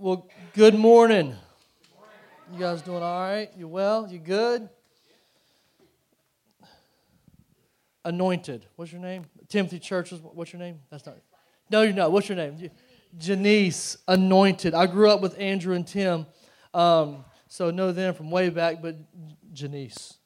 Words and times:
Well, 0.00 0.28
good 0.54 0.76
morning. 0.76 1.34
You 2.52 2.58
guys 2.60 2.82
doing 2.82 3.02
all 3.02 3.20
right? 3.20 3.50
You 3.56 3.66
well? 3.66 4.06
You 4.08 4.20
good? 4.20 4.68
Anointed. 8.04 8.64
What's 8.76 8.92
your 8.92 9.00
name? 9.00 9.24
Timothy 9.48 9.80
Church. 9.80 10.12
What's 10.12 10.52
your 10.52 10.60
name? 10.60 10.78
That's 10.88 11.04
not. 11.04 11.16
No, 11.68 11.82
you're 11.82 11.92
not. 11.92 12.12
What's 12.12 12.28
your 12.28 12.36
name? 12.36 12.70
Janice. 13.18 13.96
Anointed. 14.06 14.72
I 14.72 14.86
grew 14.86 15.10
up 15.10 15.20
with 15.20 15.36
Andrew 15.36 15.74
and 15.74 15.84
Tim, 15.84 16.26
um, 16.72 17.24
so 17.48 17.72
know 17.72 17.90
them 17.90 18.14
from 18.14 18.30
way 18.30 18.50
back. 18.50 18.80
But 18.80 18.98
Janice, 19.52 20.16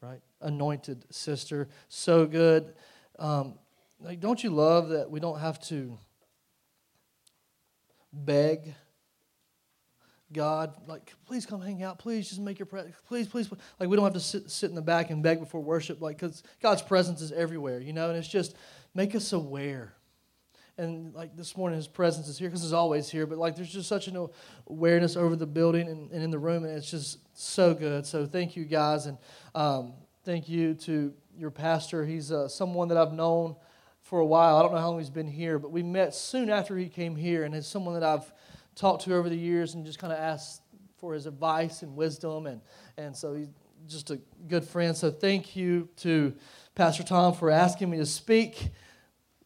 right? 0.00 0.22
Anointed 0.40 1.04
sister. 1.10 1.68
So 1.90 2.24
good. 2.24 2.72
Um, 3.18 3.58
like, 4.00 4.18
don't 4.18 4.42
you 4.42 4.48
love 4.48 4.88
that 4.88 5.10
we 5.10 5.20
don't 5.20 5.40
have 5.40 5.60
to 5.64 5.98
beg 8.14 8.74
God, 10.32 10.74
like, 10.86 11.12
please 11.26 11.44
come 11.44 11.60
hang 11.60 11.82
out. 11.82 11.98
Please 11.98 12.28
just 12.28 12.40
make 12.40 12.58
your 12.58 12.66
presence. 12.66 12.94
Please, 13.08 13.26
please, 13.26 13.48
please. 13.48 13.58
Like, 13.80 13.88
we 13.88 13.96
don't 13.96 14.04
have 14.04 14.14
to 14.14 14.20
sit, 14.20 14.48
sit 14.50 14.70
in 14.70 14.76
the 14.76 14.82
back 14.82 15.10
and 15.10 15.22
beg 15.22 15.40
before 15.40 15.60
worship, 15.60 16.00
like, 16.00 16.18
because 16.18 16.44
God's 16.62 16.82
presence 16.82 17.20
is 17.20 17.32
everywhere, 17.32 17.80
you 17.80 17.92
know? 17.92 18.10
And 18.10 18.18
it's 18.18 18.28
just 18.28 18.54
make 18.94 19.14
us 19.14 19.32
aware. 19.32 19.94
And, 20.78 21.12
like, 21.14 21.36
this 21.36 21.56
morning, 21.56 21.76
His 21.76 21.88
presence 21.88 22.28
is 22.28 22.38
here 22.38 22.48
because 22.48 22.62
He's 22.62 22.72
always 22.72 23.10
here, 23.10 23.26
but, 23.26 23.38
like, 23.38 23.56
there's 23.56 23.72
just 23.72 23.88
such 23.88 24.06
an 24.06 24.28
awareness 24.68 25.16
over 25.16 25.34
the 25.34 25.46
building 25.46 25.88
and, 25.88 26.10
and 26.12 26.22
in 26.22 26.30
the 26.30 26.38
room, 26.38 26.64
and 26.64 26.76
it's 26.76 26.90
just 26.90 27.18
so 27.36 27.74
good. 27.74 28.06
So, 28.06 28.24
thank 28.24 28.54
you, 28.54 28.64
guys. 28.64 29.06
And 29.06 29.18
um, 29.56 29.94
thank 30.24 30.48
you 30.48 30.74
to 30.74 31.12
your 31.36 31.50
pastor. 31.50 32.04
He's 32.04 32.30
uh, 32.30 32.46
someone 32.46 32.86
that 32.88 32.96
I've 32.96 33.12
known 33.12 33.56
for 34.00 34.20
a 34.20 34.26
while. 34.26 34.56
I 34.56 34.62
don't 34.62 34.72
know 34.72 34.78
how 34.78 34.90
long 34.90 34.98
he's 34.98 35.10
been 35.10 35.28
here, 35.28 35.58
but 35.58 35.72
we 35.72 35.82
met 35.82 36.14
soon 36.14 36.50
after 36.50 36.76
he 36.76 36.88
came 36.88 37.16
here, 37.16 37.42
and 37.42 37.54
it's 37.54 37.66
someone 37.66 37.94
that 37.94 38.04
I've 38.04 38.32
talked 38.80 39.04
to 39.04 39.14
over 39.14 39.28
the 39.28 39.36
years 39.36 39.74
and 39.74 39.84
just 39.84 39.98
kind 39.98 40.12
of 40.12 40.18
asked 40.18 40.62
for 40.98 41.14
his 41.14 41.26
advice 41.26 41.82
and 41.82 41.94
wisdom. 41.94 42.46
And, 42.46 42.60
and 42.96 43.14
so 43.14 43.34
he's 43.34 43.48
just 43.86 44.10
a 44.10 44.18
good 44.48 44.64
friend. 44.64 44.96
So 44.96 45.10
thank 45.10 45.54
you 45.54 45.88
to 45.98 46.34
Pastor 46.74 47.02
Tom 47.02 47.34
for 47.34 47.50
asking 47.50 47.90
me 47.90 47.98
to 47.98 48.06
speak. 48.06 48.70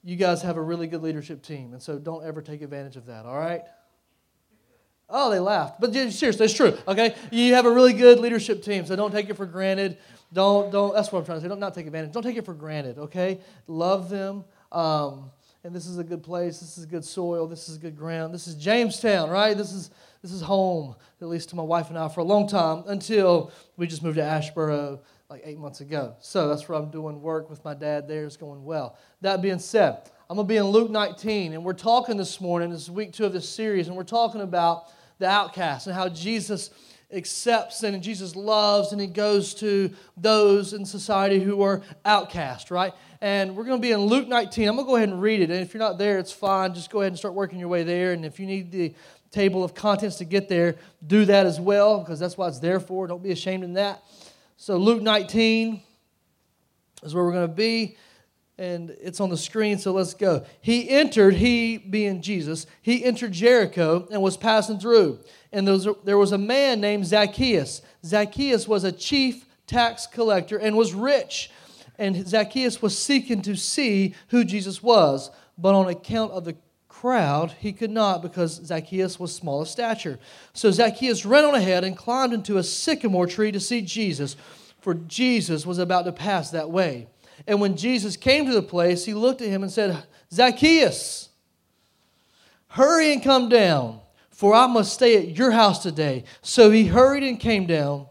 You 0.05 0.17
guys 0.17 0.43
have 0.43 0.57
a 0.57 0.63
really 0.63 0.87
good 0.87 1.03
leadership 1.03 1.43
team, 1.43 1.73
and 1.73 1.83
so 1.83 1.99
don't 1.99 2.25
ever 2.25 2.43
take 2.43 2.61
advantage 2.61 2.97
of 2.97 3.07
that, 3.07 3.25
all 3.25 3.39
right? 3.39 3.63
Oh, 5.09 5.31
they 5.31 5.39
laughed. 5.39 5.81
But 5.81 5.95
seriously, 5.95 6.45
it's 6.45 6.53
true, 6.53 6.77
okay? 6.87 7.15
You 7.31 7.55
have 7.55 7.65
a 7.65 7.71
really 7.71 7.95
good 7.95 8.21
leadership 8.21 8.63
team, 8.63 8.85
so 8.85 8.97
don't 8.97 9.13
take 9.13 9.31
it 9.31 9.35
for 9.35 9.47
granted. 9.47 9.97
Don't, 10.33 10.71
don't, 10.71 10.95
that's 10.95 11.11
what 11.11 11.21
I'm 11.21 11.25
trying 11.25 11.39
to 11.39 11.43
say. 11.43 11.49
Don't 11.49 11.59
not 11.59 11.75
take 11.75 11.87
advantage. 11.87 12.13
Don't 12.13 12.23
take 12.23 12.37
it 12.37 12.45
for 12.45 12.55
granted, 12.55 12.99
okay? 12.99 13.41
Love 13.67 14.11
them. 14.11 14.45
Um, 14.71 15.31
and 15.65 15.75
this 15.75 15.87
is 15.87 15.99
a 15.99 16.05
good 16.05 16.23
place. 16.23 16.61
This 16.61 16.77
is 16.77 16.85
good 16.85 17.05
soil. 17.05 17.47
This 17.47 17.71
is 17.71 17.79
good 17.79 17.97
ground. 17.97 18.35
This 18.35 18.47
is 18.47 18.55
Jamestown, 18.55 19.31
right? 19.31 19.57
This 19.57 19.73
is 19.73 19.91
this 20.23 20.31
is 20.31 20.43
home, 20.43 20.95
at 21.21 21.29
least 21.29 21.49
to 21.51 21.57
my 21.57 21.63
wife 21.63 21.89
and 21.89 21.99
I, 21.99 22.09
for 22.09 22.21
a 22.21 22.25
long 22.25 22.47
time 22.47 22.85
until 22.87 23.51
we 23.77 23.87
just 23.87 24.03
moved 24.03 24.17
to 24.17 24.23
Asheboro 24.23 25.01
like 25.29 25.43
eight 25.45 25.59
months 25.59 25.81
ago. 25.81 26.15
So 26.21 26.49
that's 26.49 26.69
where 26.69 26.79
I'm 26.79 26.91
doing 26.91 27.21
work 27.21 27.51
with 27.51 27.65
my 27.65 27.75
dad 27.75 28.07
there. 28.07 28.25
It's 28.25 28.37
going 28.37 28.65
well. 28.65 28.97
That 29.23 29.43
being 29.43 29.59
said, 29.59 30.11
I'm 30.31 30.37
to 30.37 30.45
be 30.45 30.57
in 30.57 30.65
Luke 30.65 30.91
19, 30.91 31.53
and 31.55 31.65
we're 31.65 31.73
talking 31.73 32.17
this 32.17 32.41
morning. 32.41 32.71
This 32.71 32.83
is 32.83 32.91
week 32.91 33.13
two 33.13 33.25
of 33.25 33.33
this 33.33 33.49
series, 33.49 33.89
and 33.89 33.97
we're 33.97 34.05
talking 34.05 34.43
about 34.43 34.93
the 35.19 35.27
outcast 35.27 35.87
and 35.87 35.95
how 35.95 36.09
Jesus 36.09 36.71
accepts 37.15 37.83
and 37.83 38.03
Jesus 38.03 38.37
loves 38.37 38.93
and 38.93 39.01
he 39.01 39.07
goes 39.07 39.55
to 39.55 39.91
those 40.17 40.73
in 40.73 40.85
society 40.85 41.41
who 41.41 41.63
are 41.63 41.83
outcast, 42.05 42.71
right? 42.71 42.93
And 43.21 43.57
we're 43.57 43.65
going 43.65 43.81
to 43.81 43.83
be 43.83 43.93
in 43.93 44.01
Luke 44.01 44.29
19. 44.29 44.69
I'm 44.69 44.77
going 44.77 44.87
to 44.87 44.91
go 44.91 44.97
ahead 44.97 45.09
and 45.09 45.23
read 45.23 45.41
it. 45.41 45.51
And 45.51 45.61
if 45.61 45.73
you're 45.73 45.83
not 45.83 45.99
there, 45.99 46.19
it's 46.19 46.33
fine. 46.33 46.75
Just 46.75 46.91
go 46.91 47.01
ahead 47.01 47.13
and 47.13 47.19
start 47.19 47.35
working 47.35 47.59
your 47.59 47.69
way 47.69 47.83
there. 47.83 48.13
And 48.13 48.25
if 48.25 48.39
you 48.39 48.47
need 48.47 48.71
the 48.71 48.95
table 49.31 49.65
of 49.65 49.75
contents 49.75 50.17
to 50.17 50.25
get 50.25 50.49
there, 50.49 50.77
do 51.07 51.25
that 51.25 51.47
as 51.47 51.61
well 51.61 52.01
because 52.01 52.19
that's 52.19 52.37
what 52.37 52.49
it's 52.49 52.59
there 52.59 52.81
for. 52.81 53.07
Don't 53.07 53.23
be 53.23 53.33
ashamed 53.33 53.65
in 53.65 53.75
that. 53.75 54.03
So, 54.57 54.77
Luke 54.77 55.03
19 55.03 55.83
is 57.03 57.15
where 57.15 57.25
we're 57.25 57.33
going 57.33 57.49
to 57.49 57.55
be. 57.55 57.97
And 58.57 58.91
it's 59.01 59.21
on 59.21 59.31
the 59.31 59.37
screen, 59.37 59.79
so 59.79 59.93
let's 59.93 60.15
go. 60.15 60.45
He 60.61 60.89
entered, 60.89 61.35
he 61.35 61.77
being 61.77 62.23
Jesus, 62.23 62.67
he 62.83 63.05
entered 63.05 63.33
Jericho 63.33 64.07
and 64.13 64.23
was 64.23 64.37
passing 64.37 64.79
through 64.79 65.19
and 65.55 65.67
there 65.69 65.75
was, 65.75 65.87
a, 65.87 65.95
there 66.03 66.19
was 66.19 66.33
a 66.33 66.39
man 66.39 66.81
named 66.81 67.07
Zacchaeus. 67.07 67.81
Zacchaeus 68.05 68.67
was 68.67 68.83
a 68.83 68.91
chief 68.91 69.47
tax 69.69 70.07
collector 70.07 70.59
and 70.59 70.77
was 70.77 70.93
rich. 70.93 71.51
And 71.97 72.27
Zacchaeus 72.27 72.83
was 72.83 72.99
seeking 72.99 73.41
to 73.43 73.57
see 73.57 74.17
who 74.29 74.45
Jesus 74.45 74.83
was, 74.83 75.31
but 75.57 75.75
on 75.75 75.89
account 75.89 76.33
of 76.33 76.45
the 76.45 76.57
crowd, 76.89 77.55
he 77.61 77.73
could 77.73 77.93
not 77.93 78.21
because 78.21 78.67
Zacchaeus 78.67 79.21
was 79.21 79.33
small 79.33 79.63
of 79.63 79.69
stature. 79.69 80.19
So 80.55 80.73
Zacchaeus 80.73 81.25
ran 81.25 81.45
on 81.45 81.55
ahead 81.55 81.85
and 81.85 81.97
climbed 81.97 82.33
into 82.33 82.59
a 82.59 82.65
sycamore 82.65 83.29
tree 83.29 83.53
to 83.53 83.61
see 83.61 83.81
Jesus, 83.81 84.35
for 84.81 84.95
Jesus 84.95 85.65
was 85.65 85.79
about 85.79 86.05
to 86.07 86.13
pass 86.13 86.51
that 86.51 86.69
way. 86.69 87.07
And 87.47 87.61
when 87.61 87.77
Jesus 87.77 88.17
came 88.17 88.47
to 88.47 88.53
the 88.53 88.63
place, 88.63 89.05
he 89.05 89.15
looked 89.15 89.43
at 89.43 89.49
him 89.49 89.63
and 89.63 89.73
said, 89.73 90.03
Zacchaeus, 90.33 91.29
hurry 92.69 93.13
and 93.13 93.23
come 93.23 93.49
down 93.49 94.01
for 94.35 94.53
I 94.53 94.67
must 94.67 94.93
stay 94.93 95.17
at 95.17 95.39
your 95.39 95.53
house 95.53 95.83
today. 95.83 96.25
So 96.43 96.71
he 96.71 96.87
hurried 96.87 97.23
and 97.23 97.39
came 97.39 97.67
down 97.67 98.07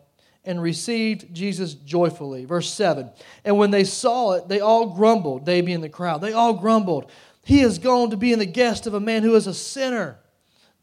and 0.46 0.62
received 0.62 1.34
Jesus 1.34 1.74
joyfully. 1.74 2.46
Verse 2.46 2.72
7 2.74 3.12
And 3.44 3.58
when 3.58 3.72
they 3.72 3.84
saw 3.84 4.32
it, 4.32 4.48
they 4.48 4.62
all 4.62 4.96
grumbled, 4.96 5.46
they 5.46 5.60
being 5.60 5.82
the 5.82 5.90
crowd. 5.90 6.22
They 6.22 6.32
all 6.32 6.54
grumbled. 6.54 7.12
He 7.44 7.60
has 7.60 7.78
gone 7.78 8.10
to 8.12 8.18
be 8.18 8.32
in 8.32 8.40
the 8.40 8.46
guest 8.46 8.88
of 8.88 8.94
a 8.94 9.02
man 9.02 9.22
who 9.22 9.36
is 9.36 9.48
a 9.48 9.54
sinner, 9.54 10.18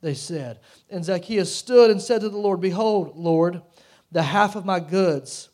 they 0.02 0.12
said. 0.12 0.60
And 0.90 1.02
Zacchaeus 1.02 1.54
stood 1.54 1.90
and 1.90 2.02
said 2.02 2.20
to 2.20 2.28
the 2.28 2.36
Lord, 2.36 2.60
Behold, 2.60 3.16
Lord, 3.16 3.62
the 4.12 4.22
half 4.22 4.56
of 4.56 4.66
my 4.66 4.78
goods 4.78 5.48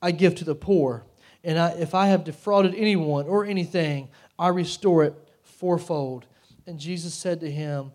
I 0.00 0.12
give 0.12 0.36
to 0.36 0.44
the 0.44 0.54
poor. 0.54 1.04
And 1.44 1.58
I, 1.58 1.70
if 1.72 1.94
I 1.94 2.06
have 2.06 2.24
defrauded 2.24 2.74
anyone 2.74 3.26
or 3.26 3.44
anything, 3.44 4.08
I 4.38 4.48
restore 4.48 5.04
it 5.04 5.14
fourfold. 5.42 6.26
And 6.66 6.80
Jesus 6.80 7.14
said 7.14 7.40
to 7.40 7.50
him, 7.50 7.92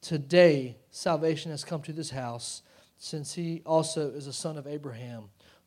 Today, 0.00 0.76
salvation 0.90 1.50
has 1.50 1.64
come 1.64 1.82
to 1.82 1.92
this 1.92 2.10
house, 2.10 2.62
since 2.96 3.34
he 3.34 3.62
also 3.66 4.10
is 4.10 4.28
a 4.28 4.32
son 4.32 4.56
of 4.56 4.66
Abraham. 4.66 5.24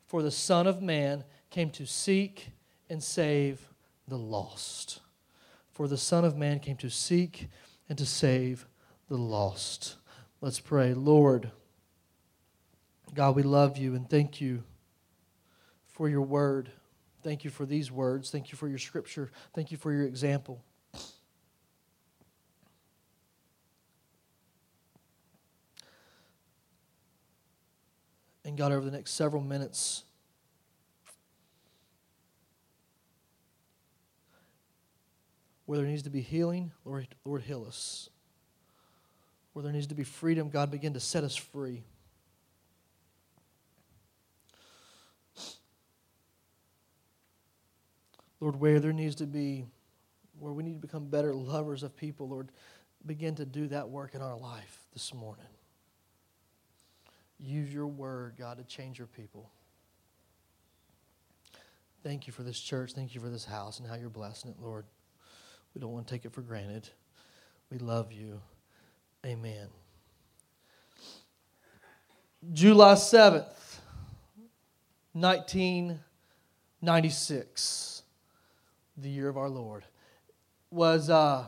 For 0.07 0.23
the 0.23 0.31
Son 0.31 0.67
of 0.67 0.81
Man 0.81 1.25
came 1.49 1.69
to 1.72 1.85
seek 1.85 2.47
and 2.89 3.03
save 3.03 3.69
the 4.07 4.17
lost. 4.17 4.99
For 5.72 5.88
the 5.88 5.97
Son 5.97 6.25
of 6.25 6.38
Man 6.38 6.59
came 6.59 6.78
to 6.78 6.89
seek 6.89 7.49
and 7.89 7.97
to 7.97 8.05
save 8.05 8.66
the 9.09 9.17
lost. 9.17 9.95
Let's 10.39 10.59
pray. 10.59 10.93
Lord, 10.93 11.51
God, 13.13 13.35
we 13.35 13.43
love 13.43 13.78
you 13.78 13.95
and 13.95 14.09
thank 14.09 14.39
you 14.39 14.63
for 15.88 16.07
your 16.07 16.22
word. 16.22 16.72
Thank 17.23 17.43
you 17.43 17.49
for 17.49 17.65
these 17.65 17.91
words. 17.91 18.31
Thank 18.31 18.51
you 18.51 18.57
for 18.57 18.67
your 18.67 18.77
scripture. 18.77 19.31
Thank 19.53 19.71
you 19.71 19.77
for 19.77 19.91
your 19.91 20.05
example. 20.05 20.63
And 28.43 28.57
God, 28.57 28.71
over 28.71 28.83
the 28.83 28.91
next 28.91 29.11
several 29.11 29.41
minutes, 29.41 30.03
where 35.65 35.77
there 35.77 35.87
needs 35.87 36.03
to 36.03 36.09
be 36.09 36.21
healing, 36.21 36.71
Lord, 36.83 37.07
Lord, 37.23 37.43
heal 37.43 37.63
us. 37.65 38.09
Where 39.53 39.63
there 39.63 39.71
needs 39.71 39.87
to 39.87 39.95
be 39.95 40.03
freedom, 40.03 40.49
God, 40.49 40.71
begin 40.71 40.93
to 40.95 40.99
set 40.99 41.23
us 41.23 41.35
free. 41.35 41.83
Lord, 48.41 48.59
where 48.59 48.81
there 48.81 48.91
needs 48.91 49.16
to 49.16 49.25
be, 49.25 49.63
where 50.40 50.52
we 50.52 50.64
need 50.64 50.73
to 50.73 50.79
become 50.79 51.05
better 51.05 51.34
lovers 51.34 51.84
of 51.84 51.96
people, 51.96 52.28
Lord, 52.28 52.52
begin 53.05 53.35
to 53.35 53.46
do 53.46 53.67
that 53.67 53.90
work 53.90 54.16
in 54.16 54.22
our 54.22 54.38
life 54.38 54.79
this 54.91 55.14
morning. 55.14 55.46
Use 57.40 57.73
your 57.73 57.88
word, 57.88 58.34
God, 58.38 58.58
to 58.58 58.64
change 58.64 58.97
your 58.97 59.08
people. 59.08 59.49
Thank 62.03 62.28
you 62.28 62.34
for 62.34 62.43
this 62.43 62.59
church. 62.59 62.91
Thank 62.93 63.16
you 63.16 63.22
for 63.22 63.29
this 63.29 63.46
house 63.46 63.79
and 63.79 63.88
how 63.88 63.96
you're 63.96 64.09
blessing 64.09 64.52
it, 64.52 64.58
Lord. 64.59 64.85
We 65.73 65.79
don't 65.82 65.91
want 65.91 66.08
to 66.08 66.14
take 66.14 66.26
it 66.26 66.34
for 66.34 66.41
granted. 66.41 66.90
We 67.70 67.78
love 67.78 68.11
you. 68.11 68.41
Amen. 69.26 69.70
July 72.53 72.96
7th, 72.96 73.79
1996, 75.14 78.00
the 78.97 79.09
year 79.09 79.29
of 79.29 79.38
our 79.38 79.49
Lord, 79.49 79.84
was 80.70 81.09
uh, 81.09 81.46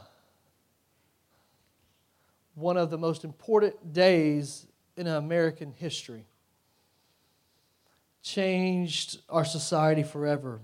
one 2.56 2.78
of 2.78 2.90
the 2.90 2.98
most 2.98 3.24
important 3.24 3.94
days 3.94 4.68
in 4.96 5.08
American 5.08 5.72
history. 5.72 6.26
Changed 8.22 9.20
our 9.30 9.46
society 9.46 10.04
forever. 10.04 10.62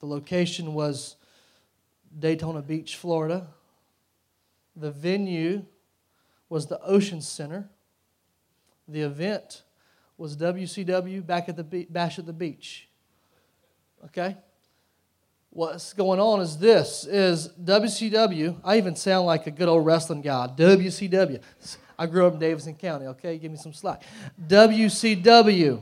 The 0.00 0.06
location 0.06 0.74
was 0.74 1.16
Daytona 2.18 2.62
Beach, 2.62 2.96
Florida. 2.96 3.46
The 4.74 4.90
venue 4.90 5.64
was 6.48 6.66
the 6.66 6.80
Ocean 6.82 7.20
Center. 7.20 7.68
The 8.88 9.00
event 9.00 9.62
was 10.18 10.36
WCW 10.36 11.24
back 11.26 11.48
at 11.48 11.56
the 11.56 11.64
be- 11.64 11.86
Bash 11.88 12.18
at 12.18 12.26
the 12.26 12.32
Beach. 12.32 12.88
Okay? 14.04 14.36
What's 15.56 15.94
going 15.94 16.20
on 16.20 16.42
is 16.42 16.58
this 16.58 17.06
is 17.06 17.48
WCW. 17.64 18.60
I 18.62 18.76
even 18.76 18.94
sound 18.94 19.24
like 19.24 19.46
a 19.46 19.50
good 19.50 19.68
old 19.68 19.86
wrestling 19.86 20.20
guy. 20.20 20.48
WCW. 20.54 21.40
I 21.98 22.04
grew 22.04 22.26
up 22.26 22.34
in 22.34 22.38
Davidson 22.38 22.74
County, 22.74 23.06
okay? 23.06 23.38
Give 23.38 23.50
me 23.50 23.56
some 23.56 23.72
slack. 23.72 24.02
WCW 24.48 25.80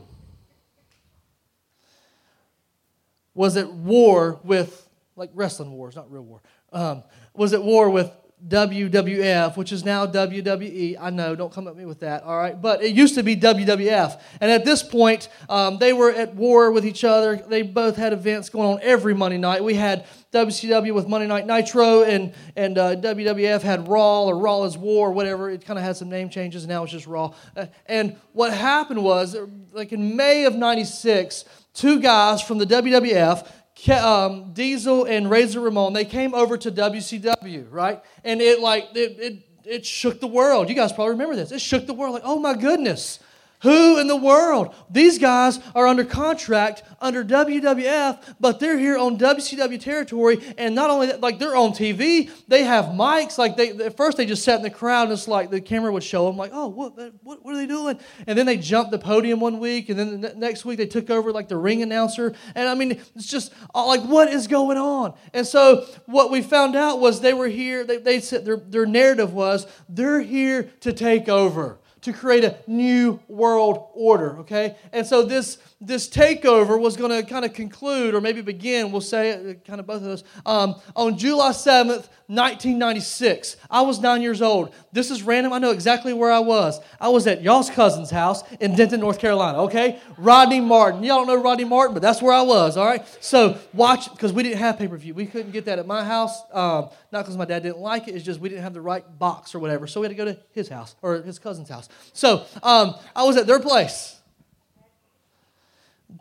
was 3.34 3.56
at 3.56 3.72
war 3.72 4.38
with, 4.44 4.88
like 5.16 5.30
wrestling 5.34 5.72
wars, 5.72 5.96
not 5.96 6.08
real 6.08 6.22
war, 6.22 6.40
um, 6.72 7.02
was 7.34 7.52
at 7.52 7.64
war 7.64 7.90
with 7.90 8.12
WWF, 8.46 9.56
which 9.56 9.72
is 9.72 9.84
now 9.84 10.06
WWE. 10.06 10.96
I 11.00 11.08
know, 11.08 11.34
don't 11.34 11.52
come 11.52 11.66
at 11.66 11.76
me 11.76 11.86
with 11.86 12.00
that, 12.00 12.24
all 12.24 12.36
right? 12.36 12.60
But 12.60 12.82
it 12.82 12.94
used 12.94 13.14
to 13.14 13.22
be 13.22 13.36
WWF. 13.36 14.20
And 14.40 14.50
at 14.50 14.66
this 14.66 14.82
point, 14.82 15.30
um, 15.48 15.78
they 15.78 15.94
were 15.94 16.10
at 16.10 16.34
war 16.34 16.70
with 16.70 16.84
each 16.84 17.04
other. 17.04 17.36
They 17.36 17.62
both 17.62 17.96
had 17.96 18.12
events 18.12 18.50
going 18.50 18.68
on 18.68 18.80
every 18.82 19.14
Monday 19.14 19.38
night. 19.38 19.64
We 19.64 19.74
had 19.74 20.06
WCW 20.32 20.92
with 20.92 21.08
Monday 21.08 21.26
Night 21.26 21.46
Nitro, 21.46 22.02
and, 22.02 22.34
and 22.54 22.76
uh, 22.76 22.96
WWF 22.96 23.62
had 23.62 23.88
Raw 23.88 24.24
or 24.24 24.36
Raw 24.36 24.64
is 24.64 24.76
War, 24.76 25.08
or 25.08 25.12
whatever. 25.12 25.48
It 25.48 25.64
kind 25.64 25.78
of 25.78 25.84
had 25.84 25.96
some 25.96 26.10
name 26.10 26.28
changes, 26.28 26.64
and 26.64 26.70
now 26.70 26.82
it's 26.82 26.92
just 26.92 27.06
Raw. 27.06 27.32
Uh, 27.56 27.66
and 27.86 28.16
what 28.32 28.52
happened 28.52 29.02
was, 29.02 29.36
like 29.72 29.92
in 29.92 30.16
May 30.16 30.44
of 30.44 30.54
96, 30.54 31.44
two 31.72 32.00
guys 32.00 32.42
from 32.42 32.58
the 32.58 32.66
WWF 32.66 33.48
um, 33.90 34.52
Diesel 34.52 35.04
and 35.04 35.30
Razor 35.30 35.60
Ramon, 35.60 35.92
they 35.92 36.04
came 36.04 36.34
over 36.34 36.56
to 36.58 36.70
WCW, 36.70 37.66
right? 37.70 38.02
And 38.22 38.40
it 38.40 38.60
like 38.60 38.88
it, 38.94 39.18
it 39.18 39.38
it 39.64 39.86
shook 39.86 40.20
the 40.20 40.26
world. 40.26 40.68
You 40.68 40.74
guys 40.74 40.92
probably 40.92 41.12
remember 41.12 41.36
this. 41.36 41.52
It 41.52 41.60
shook 41.60 41.86
the 41.86 41.94
world. 41.94 42.14
Like, 42.14 42.22
oh 42.24 42.38
my 42.38 42.54
goodness, 42.54 43.18
who 43.64 43.98
in 43.98 44.08
the 44.08 44.16
world? 44.16 44.74
These 44.90 45.18
guys 45.18 45.58
are 45.74 45.86
under 45.86 46.04
contract 46.04 46.82
under 47.00 47.24
WWF, 47.24 48.34
but 48.38 48.60
they're 48.60 48.78
here 48.78 48.98
on 48.98 49.18
WCW 49.18 49.80
territory, 49.80 50.38
and 50.58 50.74
not 50.74 50.90
only 50.90 51.06
that, 51.06 51.22
like 51.22 51.38
they're 51.38 51.56
on 51.56 51.72
TV, 51.72 52.30
they 52.46 52.64
have 52.64 52.86
mics. 52.86 53.38
Like 53.38 53.56
they 53.56 53.70
at 53.70 53.96
first 53.96 54.18
they 54.18 54.26
just 54.26 54.44
sat 54.44 54.56
in 54.56 54.62
the 54.62 54.70
crowd, 54.70 55.04
and 55.04 55.12
it's 55.12 55.26
like 55.26 55.50
the 55.50 55.62
camera 55.62 55.90
would 55.90 56.04
show 56.04 56.26
them, 56.26 56.36
like, 56.36 56.50
oh, 56.52 56.68
what, 56.68 56.94
what, 57.22 57.42
what 57.42 57.54
are 57.54 57.56
they 57.56 57.66
doing? 57.66 57.98
And 58.26 58.38
then 58.38 58.44
they 58.44 58.58
jumped 58.58 58.90
the 58.90 58.98
podium 58.98 59.40
one 59.40 59.58
week, 59.58 59.88
and 59.88 59.98
then 59.98 60.20
the 60.20 60.34
next 60.34 60.66
week 60.66 60.76
they 60.76 60.86
took 60.86 61.08
over 61.08 61.32
like 61.32 61.48
the 61.48 61.56
ring 61.56 61.82
announcer, 61.82 62.34
and 62.54 62.68
I 62.68 62.74
mean, 62.74 63.00
it's 63.16 63.28
just 63.28 63.50
uh, 63.74 63.86
like 63.86 64.02
what 64.02 64.28
is 64.28 64.46
going 64.46 64.76
on? 64.76 65.14
And 65.32 65.46
so 65.46 65.86
what 66.04 66.30
we 66.30 66.42
found 66.42 66.76
out 66.76 67.00
was 67.00 67.22
they 67.22 67.32
were 67.32 67.48
here. 67.48 67.82
They, 67.84 67.96
they 67.96 68.20
said 68.20 68.44
their 68.44 68.58
their 68.58 68.84
narrative 68.84 69.32
was 69.32 69.66
they're 69.88 70.20
here 70.20 70.64
to 70.80 70.92
take 70.92 71.30
over 71.30 71.78
to 72.04 72.12
create 72.12 72.44
a 72.44 72.54
new 72.66 73.18
world 73.28 73.88
order, 73.94 74.36
okay? 74.40 74.76
And 74.92 75.06
so 75.06 75.22
this, 75.22 75.56
this 75.80 76.06
takeover 76.06 76.78
was 76.78 76.98
going 76.98 77.10
to 77.10 77.28
kind 77.28 77.46
of 77.46 77.54
conclude, 77.54 78.14
or 78.14 78.20
maybe 78.20 78.42
begin, 78.42 78.92
we'll 78.92 79.00
say 79.00 79.56
kind 79.66 79.80
of 79.80 79.86
both 79.86 79.96
of 79.96 80.02
those, 80.02 80.24
um, 80.44 80.74
on 80.94 81.16
July 81.16 81.50
7th, 81.50 82.08
1996. 82.26 83.56
I 83.70 83.82
was 83.82 84.00
nine 84.00 84.20
years 84.20 84.42
old. 84.42 84.74
This 84.92 85.10
is 85.10 85.22
random. 85.22 85.52
I 85.52 85.58
know 85.58 85.70
exactly 85.70 86.12
where 86.12 86.32
I 86.32 86.38
was. 86.38 86.78
I 87.00 87.08
was 87.08 87.26
at 87.26 87.42
y'all's 87.42 87.68
cousin's 87.68 88.10
house 88.10 88.42
in 88.60 88.74
Denton, 88.74 89.00
North 89.00 89.18
Carolina, 89.18 89.62
okay? 89.64 89.98
Rodney 90.16 90.60
Martin. 90.60 91.02
Y'all 91.04 91.24
don't 91.24 91.26
know 91.26 91.42
Rodney 91.42 91.64
Martin, 91.64 91.94
but 91.94 92.02
that's 92.02 92.22
where 92.22 92.32
I 92.32 92.42
was, 92.42 92.76
all 92.76 92.86
right? 92.86 93.06
So 93.20 93.58
watch, 93.72 94.10
because 94.10 94.32
we 94.32 94.42
didn't 94.42 94.58
have 94.58 94.78
pay 94.78 94.88
per 94.88 94.96
view. 94.96 95.14
We 95.14 95.26
couldn't 95.26 95.52
get 95.52 95.66
that 95.66 95.78
at 95.78 95.86
my 95.86 96.04
house, 96.04 96.42
um, 96.52 96.88
not 97.12 97.22
because 97.22 97.36
my 97.36 97.44
dad 97.44 97.62
didn't 97.62 97.78
like 97.78 98.08
it, 98.08 98.14
it's 98.14 98.24
just 98.24 98.40
we 98.40 98.48
didn't 98.48 98.62
have 98.62 98.74
the 98.74 98.80
right 98.80 99.04
box 99.18 99.54
or 99.54 99.58
whatever. 99.58 99.86
So 99.86 100.00
we 100.00 100.06
had 100.06 100.10
to 100.10 100.16
go 100.16 100.24
to 100.24 100.38
his 100.52 100.68
house 100.68 100.96
or 101.02 101.20
his 101.22 101.38
cousin's 101.38 101.68
house. 101.68 101.88
So 102.12 102.44
um, 102.62 102.94
I 103.14 103.24
was 103.24 103.36
at 103.36 103.46
their 103.46 103.60
place. 103.60 104.18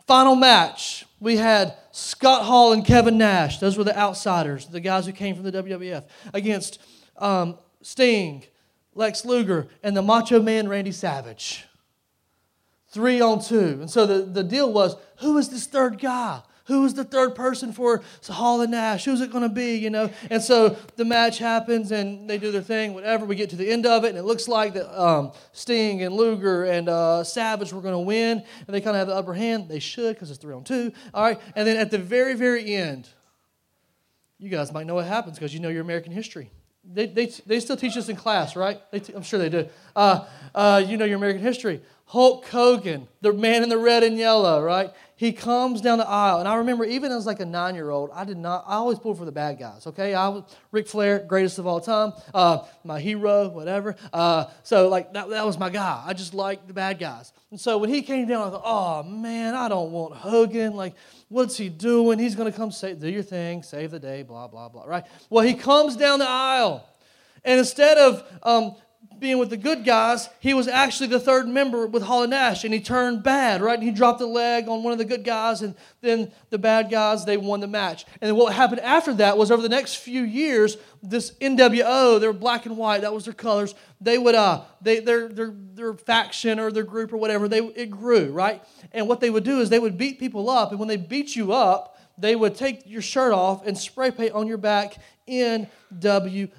Final 0.06 0.34
match, 0.34 1.06
we 1.20 1.36
had 1.36 1.76
Scott 1.92 2.44
Hall 2.44 2.72
and 2.72 2.84
Kevin 2.84 3.16
Nash. 3.16 3.58
Those 3.58 3.78
were 3.78 3.84
the 3.84 3.96
outsiders, 3.98 4.66
the 4.66 4.80
guys 4.80 5.06
who 5.06 5.12
came 5.12 5.34
from 5.34 5.44
the 5.44 5.52
WWF, 5.52 6.04
against 6.34 6.80
um, 7.16 7.56
Sting, 7.80 8.44
Lex 8.94 9.24
Luger, 9.24 9.68
and 9.82 9.96
the 9.96 10.02
Macho 10.02 10.42
Man 10.42 10.68
Randy 10.68 10.92
Savage. 10.92 11.64
Three 12.88 13.20
on 13.20 13.42
two. 13.42 13.78
And 13.80 13.90
so 13.90 14.06
the, 14.06 14.22
the 14.22 14.44
deal 14.44 14.72
was 14.72 14.96
who 15.16 15.38
is 15.38 15.48
this 15.48 15.66
third 15.66 15.98
guy? 15.98 16.42
Who 16.66 16.84
is 16.86 16.94
the 16.94 17.04
third 17.04 17.34
person 17.34 17.72
for 17.72 18.02
Hall 18.26 18.62
and 18.62 18.70
Nash? 18.70 19.04
Who's 19.04 19.20
it 19.20 19.30
going 19.30 19.42
to 19.42 19.54
be, 19.54 19.76
you 19.76 19.90
know? 19.90 20.10
And 20.30 20.42
so 20.42 20.76
the 20.96 21.04
match 21.04 21.38
happens 21.38 21.92
and 21.92 22.28
they 22.28 22.38
do 22.38 22.50
their 22.50 22.62
thing, 22.62 22.94
whatever. 22.94 23.26
We 23.26 23.36
get 23.36 23.50
to 23.50 23.56
the 23.56 23.70
end 23.70 23.84
of 23.84 24.04
it 24.04 24.08
and 24.08 24.18
it 24.18 24.22
looks 24.22 24.48
like 24.48 24.72
that 24.74 25.00
um, 25.00 25.32
Sting 25.52 26.02
and 26.02 26.14
Luger 26.14 26.64
and 26.64 26.88
uh, 26.88 27.22
Savage 27.22 27.72
were 27.72 27.82
going 27.82 27.94
to 27.94 27.98
win 27.98 28.42
and 28.66 28.74
they 28.74 28.80
kind 28.80 28.96
of 28.96 29.00
have 29.00 29.08
the 29.08 29.14
upper 29.14 29.34
hand. 29.34 29.68
They 29.68 29.78
should 29.78 30.14
because 30.14 30.30
it's 30.30 30.40
three 30.40 30.54
on 30.54 30.64
two. 30.64 30.92
All 31.12 31.22
right. 31.22 31.38
And 31.54 31.68
then 31.68 31.76
at 31.76 31.90
the 31.90 31.98
very, 31.98 32.34
very 32.34 32.74
end, 32.74 33.10
you 34.38 34.48
guys 34.48 34.72
might 34.72 34.86
know 34.86 34.94
what 34.94 35.06
happens 35.06 35.38
because 35.38 35.52
you 35.52 35.60
know 35.60 35.68
your 35.68 35.82
American 35.82 36.12
history. 36.12 36.50
They, 36.86 37.06
they, 37.06 37.26
they 37.46 37.60
still 37.60 37.76
teach 37.76 37.96
us 37.96 38.08
in 38.08 38.16
class, 38.16 38.56
right? 38.56 38.78
T- 38.92 39.14
I'm 39.14 39.22
sure 39.22 39.38
they 39.38 39.48
do. 39.48 39.68
Uh, 39.96 40.26
uh, 40.54 40.84
you 40.86 40.96
know 40.96 41.04
your 41.04 41.16
American 41.16 41.42
history. 41.42 41.80
Hulk 42.06 42.46
Hogan, 42.46 43.08
the 43.20 43.32
man 43.32 43.62
in 43.62 43.68
the 43.68 43.78
red 43.78 44.02
and 44.02 44.16
yellow, 44.16 44.62
right? 44.62 44.92
he 45.16 45.32
comes 45.32 45.80
down 45.80 45.98
the 45.98 46.08
aisle. 46.08 46.40
And 46.40 46.48
I 46.48 46.56
remember 46.56 46.84
even 46.84 47.12
as 47.12 47.24
like 47.24 47.40
a 47.40 47.44
nine 47.44 47.74
year 47.74 47.90
old, 47.90 48.10
I 48.12 48.24
did 48.24 48.36
not, 48.36 48.64
I 48.66 48.74
always 48.74 48.98
pulled 48.98 49.18
for 49.18 49.24
the 49.24 49.32
bad 49.32 49.58
guys, 49.58 49.86
okay? 49.86 50.12
I 50.12 50.28
was 50.28 50.42
Ric 50.72 50.88
Flair, 50.88 51.20
greatest 51.20 51.58
of 51.58 51.66
all 51.66 51.80
time, 51.80 52.12
uh, 52.32 52.64
my 52.82 52.98
hero, 53.00 53.48
whatever. 53.48 53.94
Uh, 54.12 54.46
so 54.64 54.88
like 54.88 55.12
that, 55.12 55.28
that 55.30 55.46
was 55.46 55.58
my 55.58 55.70
guy. 55.70 56.02
I 56.04 56.14
just 56.14 56.34
liked 56.34 56.66
the 56.66 56.74
bad 56.74 56.98
guys. 56.98 57.32
And 57.50 57.60
so 57.60 57.78
when 57.78 57.90
he 57.90 58.02
came 58.02 58.26
down, 58.26 58.48
I 58.48 58.50
thought, 58.50 58.62
oh 58.64 59.02
man, 59.04 59.54
I 59.54 59.68
don't 59.68 59.92
want 59.92 60.14
Hogan. 60.14 60.74
Like, 60.74 60.94
what's 61.28 61.56
he 61.56 61.68
doing? 61.68 62.18
He's 62.18 62.34
going 62.34 62.50
to 62.50 62.56
come 62.56 62.72
say, 62.72 62.94
do 62.94 63.08
your 63.08 63.22
thing, 63.22 63.62
save 63.62 63.92
the 63.92 64.00
day, 64.00 64.24
blah, 64.24 64.48
blah, 64.48 64.68
blah, 64.68 64.84
right? 64.84 65.04
Well, 65.30 65.44
he 65.44 65.54
comes 65.54 65.96
down 65.96 66.18
the 66.18 66.28
aisle. 66.28 66.88
And 67.44 67.58
instead 67.58 67.98
of 67.98 68.26
um, 68.42 68.74
being 69.18 69.38
with 69.38 69.50
the 69.50 69.56
good 69.56 69.84
guys, 69.84 70.28
he 70.40 70.54
was 70.54 70.68
actually 70.68 71.08
the 71.08 71.20
third 71.20 71.48
member 71.48 71.86
with 71.86 72.02
and 72.02 72.30
Nash, 72.30 72.64
and 72.64 72.72
he 72.72 72.80
turned 72.80 73.22
bad, 73.22 73.62
right? 73.62 73.74
And 73.74 73.82
he 73.82 73.90
dropped 73.90 74.20
a 74.20 74.26
leg 74.26 74.68
on 74.68 74.82
one 74.82 74.92
of 74.92 74.98
the 74.98 75.04
good 75.04 75.24
guys, 75.24 75.62
and 75.62 75.74
then 76.00 76.32
the 76.50 76.58
bad 76.58 76.90
guys, 76.90 77.24
they 77.24 77.36
won 77.36 77.60
the 77.60 77.66
match. 77.66 78.04
And 78.20 78.36
what 78.36 78.52
happened 78.54 78.80
after 78.80 79.14
that 79.14 79.38
was 79.38 79.50
over 79.50 79.62
the 79.62 79.68
next 79.68 79.96
few 79.96 80.22
years, 80.22 80.76
this 81.02 81.32
NWO, 81.40 82.20
they 82.20 82.26
were 82.26 82.32
black 82.32 82.66
and 82.66 82.76
white, 82.76 83.02
that 83.02 83.12
was 83.12 83.24
their 83.24 83.34
colors. 83.34 83.74
They 84.00 84.18
would, 84.18 84.34
uh, 84.34 84.62
they, 84.80 85.00
their, 85.00 85.28
their, 85.28 85.52
their 85.74 85.94
faction 85.94 86.58
or 86.58 86.70
their 86.70 86.82
group 86.82 87.12
or 87.12 87.16
whatever, 87.16 87.48
they, 87.48 87.60
it 87.60 87.90
grew, 87.90 88.32
right? 88.32 88.62
And 88.92 89.08
what 89.08 89.20
they 89.20 89.30
would 89.30 89.44
do 89.44 89.60
is 89.60 89.70
they 89.70 89.78
would 89.78 89.98
beat 89.98 90.18
people 90.18 90.48
up, 90.50 90.70
and 90.70 90.78
when 90.78 90.88
they 90.88 90.96
beat 90.96 91.36
you 91.36 91.52
up, 91.52 91.98
they 92.16 92.36
would 92.36 92.54
take 92.54 92.82
your 92.86 93.02
shirt 93.02 93.32
off 93.32 93.66
and 93.66 93.76
spray 93.76 94.10
paint 94.10 94.32
on 94.32 94.46
your 94.46 94.58
back 94.58 94.98
NWO. 95.28 96.50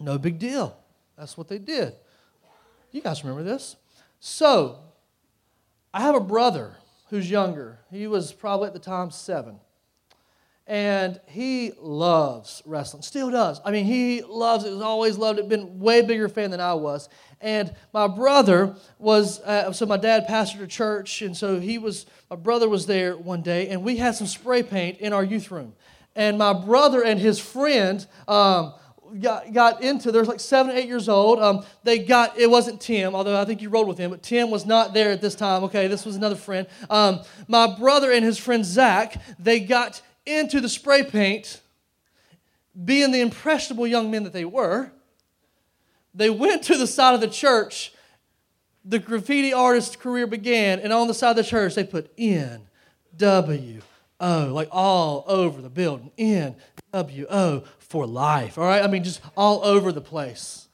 No 0.00 0.18
big 0.18 0.38
deal. 0.38 0.79
That's 1.20 1.36
what 1.36 1.48
they 1.48 1.58
did. 1.58 1.92
You 2.92 3.02
guys 3.02 3.22
remember 3.22 3.42
this? 3.42 3.76
So, 4.20 4.78
I 5.92 6.00
have 6.00 6.14
a 6.14 6.20
brother 6.20 6.76
who's 7.10 7.30
younger. 7.30 7.78
He 7.90 8.06
was 8.06 8.32
probably 8.32 8.68
at 8.68 8.72
the 8.72 8.78
time 8.78 9.10
seven. 9.10 9.60
And 10.66 11.20
he 11.26 11.72
loves 11.78 12.62
wrestling, 12.64 13.02
still 13.02 13.30
does. 13.30 13.60
I 13.64 13.70
mean, 13.70 13.84
he 13.84 14.22
loves 14.22 14.64
it, 14.64 14.72
has 14.72 14.80
always 14.80 15.18
loved 15.18 15.38
it, 15.38 15.48
been 15.48 15.78
way 15.80 16.00
bigger 16.00 16.28
fan 16.28 16.52
than 16.52 16.60
I 16.60 16.74
was. 16.74 17.08
And 17.40 17.74
my 17.92 18.06
brother 18.06 18.76
was, 18.98 19.40
uh, 19.40 19.72
so 19.72 19.84
my 19.84 19.96
dad 19.98 20.26
pastored 20.26 20.62
a 20.62 20.66
church, 20.66 21.20
and 21.20 21.36
so 21.36 21.60
he 21.60 21.76
was, 21.76 22.06
my 22.30 22.36
brother 22.36 22.68
was 22.68 22.86
there 22.86 23.16
one 23.16 23.42
day, 23.42 23.68
and 23.68 23.82
we 23.82 23.96
had 23.98 24.14
some 24.14 24.26
spray 24.26 24.62
paint 24.62 24.98
in 25.00 25.12
our 25.12 25.24
youth 25.24 25.50
room. 25.50 25.74
And 26.14 26.38
my 26.38 26.52
brother 26.52 27.02
and 27.02 27.20
his 27.20 27.38
friend, 27.38 28.06
um, 28.26 28.74
got, 29.18 29.52
got 29.52 29.82
into, 29.82 30.12
there's 30.12 30.28
like 30.28 30.40
seven, 30.40 30.76
eight 30.76 30.86
years 30.86 31.08
old. 31.08 31.40
Um, 31.40 31.64
they 31.82 31.98
got, 31.98 32.38
it 32.38 32.50
wasn't 32.50 32.80
Tim, 32.80 33.14
although 33.14 33.40
I 33.40 33.44
think 33.44 33.62
you 33.62 33.68
rode 33.68 33.88
with 33.88 33.98
him, 33.98 34.10
but 34.10 34.22
Tim 34.22 34.50
was 34.50 34.66
not 34.66 34.94
there 34.94 35.10
at 35.10 35.20
this 35.20 35.34
time. 35.34 35.64
Okay, 35.64 35.86
this 35.86 36.04
was 36.04 36.16
another 36.16 36.36
friend. 36.36 36.66
Um, 36.88 37.20
my 37.48 37.66
brother 37.78 38.12
and 38.12 38.24
his 38.24 38.38
friend 38.38 38.64
Zach, 38.64 39.20
they 39.38 39.60
got 39.60 40.02
into 40.26 40.60
the 40.60 40.68
spray 40.68 41.02
paint, 41.02 41.60
being 42.84 43.10
the 43.10 43.20
impressionable 43.20 43.86
young 43.86 44.10
men 44.10 44.24
that 44.24 44.32
they 44.32 44.44
were. 44.44 44.92
They 46.14 46.30
went 46.30 46.62
to 46.64 46.76
the 46.76 46.86
side 46.86 47.14
of 47.14 47.20
the 47.20 47.28
church. 47.28 47.92
The 48.84 48.98
graffiti 48.98 49.52
artist 49.52 50.00
career 50.00 50.26
began, 50.26 50.80
and 50.80 50.92
on 50.92 51.06
the 51.06 51.14
side 51.14 51.30
of 51.30 51.36
the 51.36 51.44
church, 51.44 51.74
they 51.74 51.84
put 51.84 52.10
N 52.16 52.66
W 53.16 53.80
O, 54.20 54.50
like 54.52 54.68
all 54.70 55.24
over 55.26 55.60
the 55.60 55.68
building. 55.68 56.10
N 56.16 56.56
W 56.92 57.26
O 57.30 57.64
for 57.78 58.06
life. 58.06 58.58
All 58.58 58.64
right? 58.64 58.82
I 58.82 58.86
mean, 58.86 59.04
just 59.04 59.20
all 59.36 59.64
over 59.64 59.92
the 59.92 60.00
place. 60.00 60.68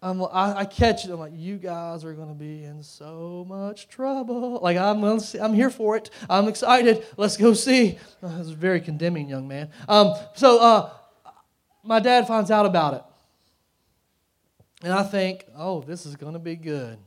I'm, 0.00 0.22
I, 0.22 0.58
I 0.58 0.64
catch 0.64 1.04
it. 1.04 1.10
I'm 1.10 1.18
like, 1.18 1.32
you 1.34 1.56
guys 1.56 2.04
are 2.04 2.12
going 2.12 2.28
to 2.28 2.34
be 2.34 2.62
in 2.62 2.84
so 2.84 3.44
much 3.48 3.88
trouble. 3.88 4.60
Like, 4.60 4.76
I'm, 4.76 5.02
I'm 5.02 5.54
here 5.54 5.70
for 5.70 5.96
it. 5.96 6.10
I'm 6.30 6.46
excited. 6.46 7.04
Let's 7.16 7.36
go 7.36 7.52
see. 7.52 7.98
Oh, 8.22 8.28
is 8.40 8.50
very 8.50 8.80
condemning 8.80 9.28
young 9.28 9.48
man. 9.48 9.70
Um, 9.88 10.14
so, 10.34 10.60
uh, 10.60 10.90
my 11.82 11.98
dad 11.98 12.28
finds 12.28 12.52
out 12.52 12.64
about 12.64 12.94
it. 12.94 13.02
And 14.84 14.92
I 14.92 15.02
think, 15.02 15.46
oh, 15.56 15.80
this 15.80 16.06
is 16.06 16.14
going 16.14 16.34
to 16.34 16.38
be 16.38 16.54
good. 16.54 16.98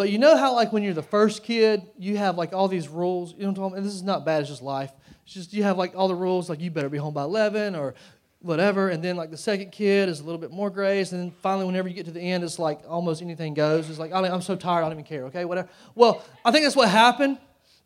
But 0.00 0.08
you 0.08 0.16
know 0.16 0.34
how, 0.34 0.54
like, 0.54 0.72
when 0.72 0.82
you're 0.82 0.94
the 0.94 1.02
first 1.02 1.44
kid, 1.44 1.82
you 1.98 2.16
have 2.16 2.38
like 2.38 2.54
all 2.54 2.68
these 2.68 2.88
rules. 2.88 3.34
You 3.34 3.40
know 3.40 3.48
what 3.48 3.50
I'm 3.50 3.54
talking 3.56 3.76
And 3.76 3.86
this 3.86 3.92
is 3.92 4.02
not 4.02 4.24
bad, 4.24 4.40
it's 4.40 4.48
just 4.48 4.62
life. 4.62 4.90
It's 5.24 5.34
just 5.34 5.52
you 5.52 5.62
have 5.64 5.76
like 5.76 5.92
all 5.94 6.08
the 6.08 6.14
rules, 6.14 6.48
like 6.48 6.58
you 6.58 6.70
better 6.70 6.88
be 6.88 6.96
home 6.96 7.12
by 7.12 7.22
11 7.24 7.76
or 7.76 7.92
whatever. 8.40 8.88
And 8.88 9.04
then, 9.04 9.16
like, 9.16 9.30
the 9.30 9.36
second 9.36 9.72
kid 9.72 10.08
is 10.08 10.20
a 10.20 10.24
little 10.24 10.40
bit 10.40 10.52
more 10.52 10.70
grace. 10.70 11.12
And 11.12 11.20
then 11.20 11.30
finally, 11.42 11.66
whenever 11.66 11.86
you 11.86 11.92
get 11.92 12.06
to 12.06 12.12
the 12.12 12.20
end, 12.22 12.42
it's 12.44 12.58
like 12.58 12.80
almost 12.88 13.20
anything 13.20 13.52
goes. 13.52 13.90
It's 13.90 13.98
like, 13.98 14.10
I'm 14.10 14.40
so 14.40 14.56
tired, 14.56 14.78
I 14.78 14.82
don't 14.84 14.92
even 14.92 15.04
care, 15.04 15.26
okay, 15.26 15.44
whatever. 15.44 15.68
Well, 15.94 16.24
I 16.46 16.50
think 16.50 16.64
that's 16.64 16.76
what 16.76 16.88
happened. 16.88 17.36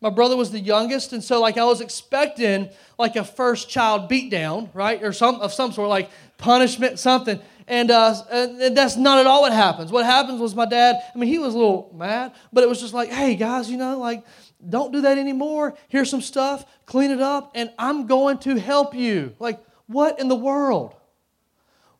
My 0.04 0.10
brother 0.10 0.36
was 0.36 0.50
the 0.50 0.60
youngest, 0.60 1.14
and 1.14 1.24
so 1.24 1.40
like 1.40 1.56
I 1.56 1.64
was 1.64 1.80
expecting 1.80 2.68
like 2.98 3.16
a 3.16 3.24
first 3.24 3.70
child 3.70 4.10
beatdown, 4.10 4.68
right, 4.74 5.02
or 5.02 5.14
some 5.14 5.36
of 5.36 5.50
some 5.50 5.72
sort, 5.72 5.88
like 5.88 6.10
punishment, 6.36 6.98
something. 6.98 7.40
And, 7.66 7.90
uh, 7.90 8.14
and 8.30 8.76
that's 8.76 8.96
not 8.96 9.18
at 9.18 9.26
all 9.26 9.40
what 9.40 9.54
happens. 9.54 9.90
What 9.90 10.04
happens 10.04 10.42
was 10.42 10.54
my 10.54 10.66
dad, 10.66 10.96
I 11.14 11.18
mean, 11.18 11.30
he 11.30 11.38
was 11.38 11.54
a 11.54 11.56
little 11.56 11.90
mad, 11.96 12.34
but 12.52 12.62
it 12.62 12.68
was 12.68 12.82
just 12.82 12.92
like, 12.92 13.08
hey, 13.08 13.34
guys, 13.34 13.70
you 13.70 13.78
know, 13.78 13.98
like, 13.98 14.26
don't 14.68 14.92
do 14.92 15.00
that 15.00 15.16
anymore. 15.16 15.74
Here's 15.88 16.10
some 16.10 16.20
stuff, 16.20 16.66
clean 16.84 17.10
it 17.10 17.22
up, 17.22 17.52
and 17.54 17.72
I'm 17.78 18.06
going 18.06 18.36
to 18.40 18.56
help 18.56 18.94
you. 18.94 19.34
Like, 19.38 19.64
what 19.86 20.20
in 20.20 20.28
the 20.28 20.36
world? 20.36 20.94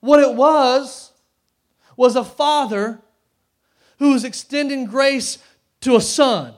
What 0.00 0.20
it 0.20 0.34
was, 0.34 1.11
was 1.96 2.16
a 2.16 2.25
father 2.25 3.00
who 3.99 4.12
was 4.12 4.25
extending 4.25 4.84
grace 4.84 5.38
to 5.80 5.96
a 5.96 6.02
son. 6.02 6.54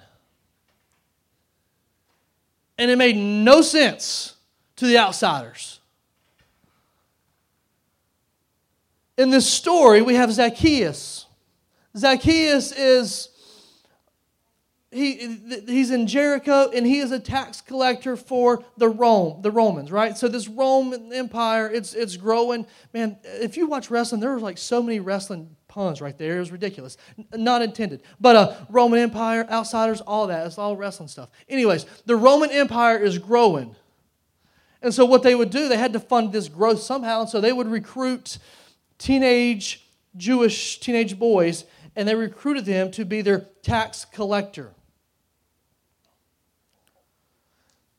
And 2.78 2.90
it 2.90 2.96
made 2.96 3.16
no 3.16 3.62
sense 3.62 4.34
to 4.76 4.86
the 4.86 4.98
outsiders. 4.98 5.80
in 9.16 9.30
this 9.30 9.50
story, 9.50 10.02
we 10.02 10.14
have 10.14 10.32
Zacchaeus. 10.32 11.26
Zacchaeus 11.96 12.72
is 12.72 13.30
he, 14.90 15.38
he's 15.66 15.90
in 15.90 16.06
Jericho 16.06 16.70
and 16.70 16.86
he 16.86 16.98
is 16.98 17.12
a 17.12 17.18
tax 17.18 17.60
collector 17.60 18.16
for 18.16 18.64
the 18.76 18.88
Rome, 18.88 19.42
the 19.42 19.50
Romans, 19.50 19.90
right? 19.90 20.16
So 20.16 20.28
this 20.28 20.48
Roman 20.48 21.12
Empire, 21.12 21.70
it's 21.70 21.92
it's 21.92 22.16
growing. 22.16 22.66
Man, 22.94 23.18
if 23.24 23.56
you 23.56 23.66
watch 23.66 23.90
wrestling, 23.90 24.20
there 24.20 24.34
was 24.34 24.42
like 24.42 24.58
so 24.58 24.82
many 24.82 25.00
wrestling 25.00 25.55
puns 25.76 26.00
right 26.00 26.16
there. 26.16 26.38
It 26.38 26.40
was 26.40 26.50
ridiculous. 26.50 26.96
Not 27.34 27.60
intended. 27.60 28.02
But 28.18 28.34
uh, 28.34 28.54
Roman 28.70 28.98
Empire, 28.98 29.46
outsiders, 29.50 30.00
all 30.00 30.26
that. 30.28 30.46
It's 30.46 30.56
all 30.56 30.74
wrestling 30.74 31.08
stuff. 31.08 31.30
Anyways, 31.50 31.84
the 32.06 32.16
Roman 32.16 32.50
Empire 32.50 32.96
is 32.96 33.18
growing. 33.18 33.76
And 34.80 34.94
so 34.94 35.04
what 35.04 35.22
they 35.22 35.34
would 35.34 35.50
do, 35.50 35.68
they 35.68 35.76
had 35.76 35.92
to 35.92 36.00
fund 36.00 36.32
this 36.32 36.48
growth 36.48 36.80
somehow. 36.80 37.20
And 37.20 37.28
so 37.28 37.42
they 37.42 37.52
would 37.52 37.68
recruit 37.68 38.38
teenage 38.96 39.86
Jewish 40.16 40.80
teenage 40.80 41.18
boys, 41.18 41.66
and 41.94 42.08
they 42.08 42.14
recruited 42.14 42.64
them 42.64 42.90
to 42.92 43.04
be 43.04 43.20
their 43.20 43.40
tax 43.62 44.06
collector. 44.06 44.72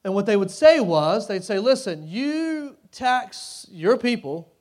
And 0.04 0.16
what 0.16 0.26
they 0.26 0.36
would 0.36 0.50
say 0.50 0.80
was, 0.80 1.28
they'd 1.28 1.44
say, 1.44 1.60
listen, 1.60 2.08
you 2.08 2.76
tax 2.92 3.68
your 3.70 3.98
people, 3.98 4.52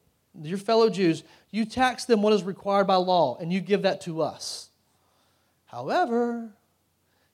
your 0.43 0.59
fellow 0.59 0.91
Jews, 0.91 1.23
you 1.57 1.65
tax 1.65 2.05
them 2.05 2.21
what 2.21 2.35
is 2.35 2.43
required 2.43 2.87
by 2.87 2.97
law, 2.97 3.39
and 3.41 3.51
you 3.51 3.61
give 3.61 3.83
that 3.83 4.03
to 4.03 4.21
us. 4.21 4.69
However, 5.65 6.51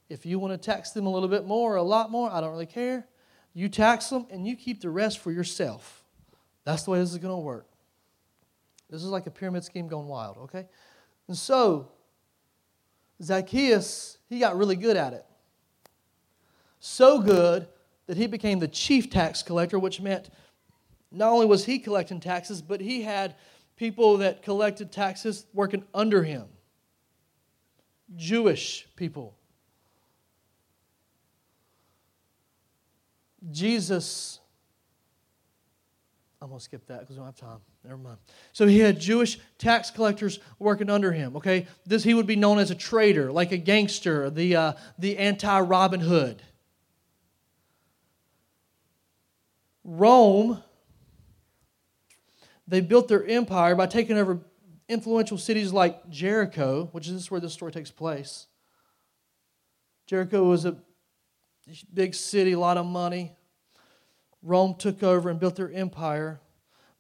if 0.09 0.25
you 0.25 0.38
want 0.38 0.52
to 0.52 0.59
tax 0.59 0.93
them 0.93 1.07
a 1.07 1.11
little 1.11 1.29
bit 1.29 1.45
more, 1.45 1.75
a 1.75 1.83
lot 1.83 2.09
more, 2.09 2.31
I 2.31 2.41
don't 2.41 2.52
really 2.52 2.67
care. 2.67 3.05
You 3.52 3.69
tax 3.69 4.09
them 4.11 4.26
and 4.31 4.47
you 4.47 4.55
keep 4.55 4.81
the 4.81 4.91
rest 4.91 5.19
for 5.19 5.33
yourself. 5.33 6.05
That's 6.62 6.85
the 6.85 6.93
way 6.93 7.00
this 7.00 7.11
is 7.11 7.19
going 7.19 7.35
to 7.35 7.41
work. 7.41 7.67
This 8.88 9.02
is 9.02 9.09
like 9.09 9.26
a 9.26 9.31
pyramid 9.31 9.64
scheme 9.64 9.88
gone 9.88 10.07
wild, 10.07 10.38
okay? 10.38 10.67
And 11.26 11.37
so, 11.37 11.88
Zacchaeus, 13.21 14.19
he 14.29 14.38
got 14.38 14.57
really 14.57 14.76
good 14.76 14.97
at 14.97 15.14
it. 15.14 15.26
So 16.79 17.19
good 17.19 17.67
that 18.07 18.17
he 18.17 18.29
became 18.29 18.61
the 18.61 18.69
chief 18.69 19.11
tax 19.11 19.43
collector, 19.43 19.81
which 19.81 20.00
meant 20.00 20.31
not 21.11 21.33
only 21.33 21.47
was 21.47 21.64
he 21.64 21.81
collecting 21.81 22.21
taxes, 22.21 22.62
but 22.62 22.81
he 22.81 23.02
had 23.02 23.35
people 23.83 24.19
that 24.19 24.45
collected 24.45 24.93
taxes 24.93 25.45
working 25.53 25.83
under 25.93 26.23
him 26.23 26.45
Jewish 28.15 28.87
people. 28.95 29.35
Jesus 33.51 34.39
I'm 36.41 36.49
going 36.49 36.61
to 36.61 36.65
skip 36.65 36.87
that 36.87 37.01
because 37.01 37.17
we 37.17 37.25
don't 37.25 37.27
have 37.27 37.35
time. 37.35 37.59
Never 37.83 37.97
mind. 37.97 38.19
So 38.53 38.69
he 38.69 38.79
had 38.79 39.01
Jewish 39.01 39.41
tax 39.59 39.91
collectors 39.91 40.39
working 40.61 40.89
under 40.89 41.11
him. 41.11 41.37
Okay, 41.37 41.67
this 41.85 42.05
he 42.05 42.15
would 42.15 42.27
be 42.27 42.37
known 42.37 42.61
as 42.61 42.71
a 42.71 42.77
traitor, 42.77 43.33
like 43.33 43.51
a 43.51 43.57
gangster, 43.57 44.31
the 44.31 44.55
uh, 44.55 44.73
the 44.97 45.19
anti 45.19 45.61
Robin 45.61 46.01
Hood. 46.01 46.41
Rome, 49.83 50.62
they 52.73 52.81
built 52.81 53.07
their 53.07 53.23
empire 53.26 53.75
by 53.75 53.85
taking 53.85 54.17
over 54.17 54.41
influential 54.88 55.37
cities 55.37 55.75
like 55.75 56.09
Jericho, 56.09 56.88
which 56.93 57.07
is 57.07 57.31
where 57.31 57.38
this 57.38 57.52
story 57.52 57.71
takes 57.71 57.91
place. 57.91 58.47
Jericho 60.07 60.43
was 60.45 60.64
a 60.64 60.79
big 61.93 62.14
city, 62.14 62.52
a 62.52 62.59
lot 62.59 62.79
of 62.79 62.87
money. 62.87 63.37
Rome 64.43 64.75
took 64.79 65.02
over 65.02 65.29
and 65.29 65.38
built 65.38 65.55
their 65.55 65.71
empire 65.71 66.41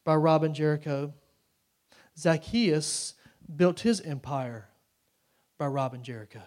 by 0.04 0.14
robbing 0.14 0.52
Jericho. 0.52 1.14
Zacchaeus 2.18 3.14
built 3.56 3.80
his 3.80 4.02
empire 4.02 4.68
by 5.56 5.68
robbing 5.68 6.02
Jericho. 6.02 6.42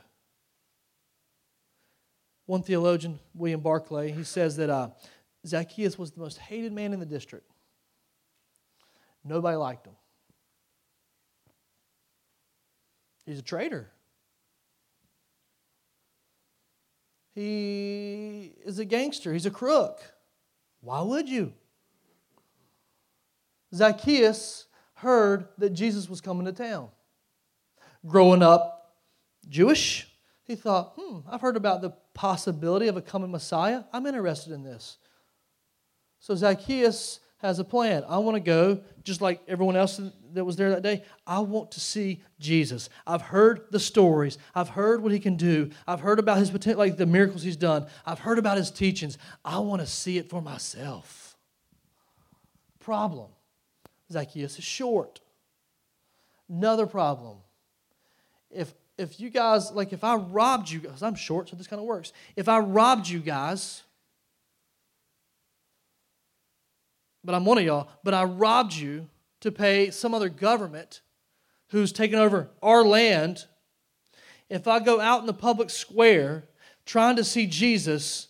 One 2.46 2.62
theologian, 2.62 3.17
William 3.34 3.62
Barclay, 3.62 4.12
he 4.12 4.24
says 4.24 4.55
that 4.58 4.70
uh, 4.70 4.89
Zacchaeus 5.48 5.98
was 5.98 6.12
the 6.12 6.20
most 6.20 6.38
hated 6.38 6.74
man 6.74 6.94
in 6.94 7.00
the 7.00 7.08
district. 7.08 7.50
Nobody 9.25 9.58
liked 9.58 9.88
him. 9.88 9.96
He's 13.25 13.39
a 13.39 13.41
traitor. 13.41 13.89
He 17.34 18.53
is 18.63 18.77
a 18.77 18.86
gangster. 18.86 19.34
He's 19.34 19.48
a 19.48 19.51
crook. 19.51 20.00
Why 20.82 21.01
would 21.01 21.27
you? 21.27 21.53
Zacchaeus 23.74 24.67
heard 24.94 25.48
that 25.58 25.72
Jesus 25.72 26.08
was 26.08 26.22
coming 26.22 26.46
to 26.46 26.53
town. 26.53 26.89
Growing 28.05 28.44
up 28.44 28.96
Jewish, 29.50 30.08
he 30.44 30.55
thought, 30.55 30.94
hmm, 30.96 31.20
I've 31.29 31.41
heard 31.41 31.58
about 31.58 31.82
the 31.82 31.89
possibility 32.13 32.88
of 32.88 32.96
a 32.96 33.01
coming 33.01 33.32
Messiah. 33.32 33.84
I'm 33.91 34.05
interested 34.05 34.53
in 34.53 34.63
this. 34.63 34.98
So 36.20 36.36
Zacchaeus 36.36 37.20
has 37.45 37.59
a 37.59 37.63
plan. 37.63 38.03
I 38.07 38.17
want 38.17 38.35
to 38.35 38.41
go, 38.41 38.81
just 39.03 39.21
like 39.21 39.41
everyone 39.47 39.75
else 39.75 39.99
that 40.33 40.45
was 40.45 40.55
there 40.55 40.69
that 40.71 40.83
day. 40.83 41.03
I 41.25 41.39
want 41.39 41.71
to 41.71 41.79
see 41.79 42.21
Jesus. 42.39 42.89
I've 43.07 43.21
heard 43.21 43.65
the 43.71 43.79
stories. 43.79 44.37
I've 44.53 44.69
heard 44.69 45.01
what 45.01 45.11
he 45.11 45.19
can 45.19 45.35
do. 45.35 45.69
I've 45.87 46.01
heard 46.01 46.19
about 46.19 46.37
his 46.37 46.51
potential, 46.51 46.79
like 46.79 46.97
the 46.97 47.05
miracles 47.05 47.43
he's 47.43 47.55
done. 47.55 47.87
I've 48.05 48.19
heard 48.19 48.37
about 48.37 48.57
his 48.57 48.71
teachings. 48.71 49.17
I 49.43 49.59
want 49.59 49.81
to 49.81 49.87
see 49.87 50.17
it 50.17 50.29
for 50.29 50.41
myself. 50.41 51.37
Problem 52.79 53.29
Zacchaeus 54.11 54.57
is 54.59 54.63
short. 54.63 55.21
Another 56.49 56.85
problem. 56.85 57.37
If 58.51 58.73
if 58.97 59.19
you 59.19 59.29
guys 59.29 59.71
like 59.71 59.91
if 59.93 60.03
I 60.03 60.15
robbed 60.15 60.69
you 60.69 60.79
guys, 60.79 61.01
I'm 61.01 61.15
short, 61.15 61.49
so 61.49 61.55
this 61.55 61.67
kind 61.67 61.79
of 61.79 61.85
works. 61.85 62.13
If 62.35 62.47
I 62.47 62.59
robbed 62.59 63.07
you 63.07 63.19
guys 63.19 63.83
but 67.25 67.36
I'm 67.36 67.46
one 67.46 67.58
of 67.58 67.63
y'all, 67.63 67.89
but 68.03 68.13
I 68.13 68.24
robbed 68.24 68.74
you 68.74 69.10
to 69.41 69.51
pay 69.51 69.89
some 69.91 70.13
other 70.13 70.29
government 70.29 71.01
who's 71.70 71.91
taken 71.91 72.20
over 72.20 72.50
our 72.62 72.84
land. 72.84 73.46
If 74.50 74.67
I 74.67 74.79
go 74.79 75.00
out 75.01 75.22
in 75.22 75.25
the 75.25 75.34
public 75.34 75.70
square 75.70 76.46
trying 76.86 77.15
to 77.15 77.24
see 77.24 77.48
Jesus, 77.48 78.27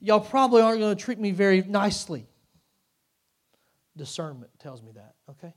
y'all 0.00 0.20
probably 0.20 0.62
aren't 0.62 0.80
going 0.80 0.96
to 0.96 1.02
treat 1.02 1.18
me 1.18 1.30
very 1.30 1.62
nicely. 1.62 2.26
Discernment 3.96 4.50
tells 4.58 4.82
me 4.82 4.92
that, 4.92 5.14
okay? 5.30 5.54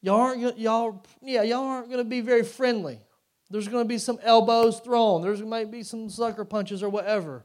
Y'all 0.00 0.20
aren't 0.20 0.58
y'all 0.58 1.04
yeah, 1.20 1.42
y'all 1.42 1.64
aren't 1.64 1.88
going 1.88 1.98
to 1.98 2.04
be 2.04 2.20
very 2.20 2.42
friendly. 2.42 3.00
There's 3.50 3.68
going 3.68 3.84
to 3.84 3.88
be 3.88 3.98
some 3.98 4.18
elbows 4.22 4.80
thrown. 4.80 5.22
There's 5.22 5.42
might 5.42 5.70
be 5.70 5.82
some 5.82 6.08
sucker 6.08 6.44
punches 6.44 6.82
or 6.82 6.88
whatever. 6.88 7.44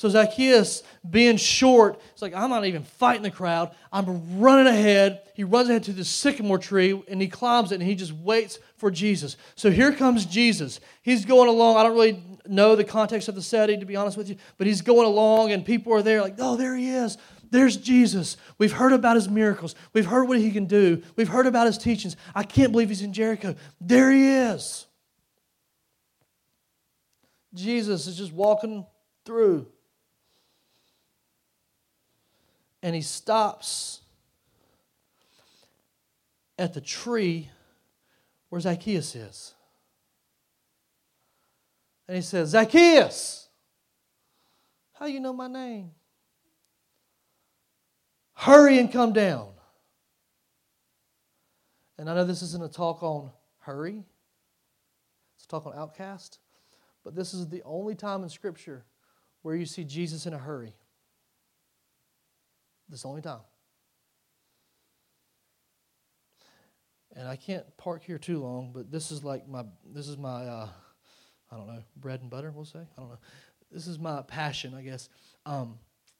So 0.00 0.08
Zacchaeus, 0.08 0.82
being 1.10 1.36
short, 1.36 2.00
it's 2.12 2.22
like, 2.22 2.32
I'm 2.32 2.48
not 2.48 2.64
even 2.64 2.84
fighting 2.84 3.22
the 3.22 3.30
crowd. 3.30 3.72
I'm 3.92 4.40
running 4.40 4.66
ahead. 4.66 5.20
He 5.34 5.44
runs 5.44 5.68
ahead 5.68 5.82
to 5.82 5.92
the 5.92 6.06
sycamore 6.06 6.56
tree 6.56 7.02
and 7.06 7.20
he 7.20 7.28
climbs 7.28 7.70
it 7.70 7.74
and 7.74 7.82
he 7.82 7.94
just 7.94 8.14
waits 8.14 8.58
for 8.78 8.90
Jesus. 8.90 9.36
So 9.56 9.70
here 9.70 9.92
comes 9.92 10.24
Jesus. 10.24 10.80
He's 11.02 11.26
going 11.26 11.50
along. 11.50 11.76
I 11.76 11.82
don't 11.82 11.92
really 11.92 12.24
know 12.46 12.76
the 12.76 12.82
context 12.82 13.28
of 13.28 13.34
the 13.34 13.42
setting, 13.42 13.80
to 13.80 13.84
be 13.84 13.94
honest 13.94 14.16
with 14.16 14.30
you, 14.30 14.36
but 14.56 14.66
he's 14.66 14.80
going 14.80 15.06
along 15.06 15.52
and 15.52 15.66
people 15.66 15.92
are 15.92 16.00
there 16.00 16.22
like, 16.22 16.36
oh, 16.38 16.56
there 16.56 16.74
he 16.74 16.88
is. 16.88 17.18
There's 17.50 17.76
Jesus. 17.76 18.38
We've 18.56 18.72
heard 18.72 18.94
about 18.94 19.16
his 19.16 19.28
miracles. 19.28 19.74
We've 19.92 20.06
heard 20.06 20.28
what 20.28 20.38
he 20.38 20.50
can 20.50 20.64
do. 20.64 21.02
We've 21.14 21.28
heard 21.28 21.46
about 21.46 21.66
his 21.66 21.76
teachings. 21.76 22.16
I 22.34 22.44
can't 22.44 22.72
believe 22.72 22.88
he's 22.88 23.02
in 23.02 23.12
Jericho. 23.12 23.54
There 23.82 24.10
he 24.10 24.28
is. 24.28 24.86
Jesus 27.52 28.06
is 28.06 28.16
just 28.16 28.32
walking 28.32 28.86
through. 29.26 29.66
And 32.82 32.94
he 32.94 33.02
stops 33.02 34.00
at 36.58 36.74
the 36.74 36.80
tree 36.80 37.50
where 38.48 38.60
Zacchaeus 38.60 39.14
is. 39.14 39.54
And 42.06 42.16
he 42.16 42.22
says, 42.22 42.50
Zacchaeus, 42.50 43.48
how 44.94 45.06
you 45.06 45.20
know 45.20 45.32
my 45.32 45.46
name? 45.46 45.92
Hurry 48.34 48.78
and 48.78 48.90
come 48.90 49.12
down. 49.12 49.48
And 51.98 52.08
I 52.08 52.14
know 52.14 52.24
this 52.24 52.42
isn't 52.42 52.64
a 52.64 52.68
talk 52.68 53.02
on 53.02 53.30
hurry, 53.60 54.02
it's 55.36 55.44
a 55.44 55.48
talk 55.48 55.66
on 55.66 55.74
outcast, 55.74 56.38
but 57.04 57.14
this 57.14 57.32
is 57.32 57.48
the 57.48 57.62
only 57.64 57.94
time 57.94 58.22
in 58.22 58.28
Scripture 58.28 58.84
where 59.42 59.54
you 59.54 59.66
see 59.66 59.84
Jesus 59.84 60.26
in 60.26 60.34
a 60.34 60.38
hurry. 60.38 60.74
This 62.90 63.04
only 63.04 63.22
time. 63.22 63.40
And 67.14 67.28
I 67.28 67.36
can't 67.36 67.64
park 67.76 68.02
here 68.04 68.18
too 68.18 68.40
long, 68.40 68.72
but 68.72 68.90
this 68.90 69.10
is 69.12 69.24
like 69.24 69.48
my 69.48 69.64
this 69.84 70.08
is 70.08 70.16
my 70.16 70.44
uh, 70.44 70.68
I 71.50 71.56
don't 71.56 71.66
know 71.66 71.82
bread 71.96 72.20
and 72.20 72.30
butter. 72.30 72.52
We'll 72.54 72.64
say 72.64 72.80
I 72.80 73.00
don't 73.00 73.10
know. 73.10 73.18
This 73.70 73.86
is 73.86 73.98
my 73.98 74.22
passion, 74.22 74.74
I 74.74 74.82
guess. 74.82 75.08
Um, 75.46 75.78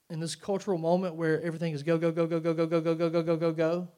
in 0.09 0.21
this 0.21 0.35
cultural 0.35 0.79
moment 0.79 1.17
where 1.17 1.41
everything 1.43 1.73
is 1.73 1.83
go, 1.83 1.99
go, 1.99 2.13
go, 2.13 2.27
go, 2.27 2.41
go, 2.41 2.55
go, 2.55 2.67
go, 2.67 2.81
go, 2.81 2.95
go, 2.95 3.11
go, 3.11 3.23
go, 3.23 3.37
go, 3.37 3.53
go, 3.53 3.89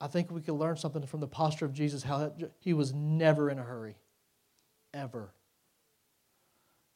I 0.00 0.06
think 0.06 0.30
we 0.30 0.40
could 0.40 0.54
learn 0.54 0.76
something 0.76 1.04
from 1.06 1.20
the 1.20 1.26
posture 1.26 1.64
of 1.64 1.72
Jesus, 1.72 2.02
how 2.02 2.32
he 2.58 2.72
was 2.72 2.92
never 2.92 3.50
in 3.50 3.58
a 3.58 3.62
hurry. 3.62 3.96
Ever. 4.94 5.32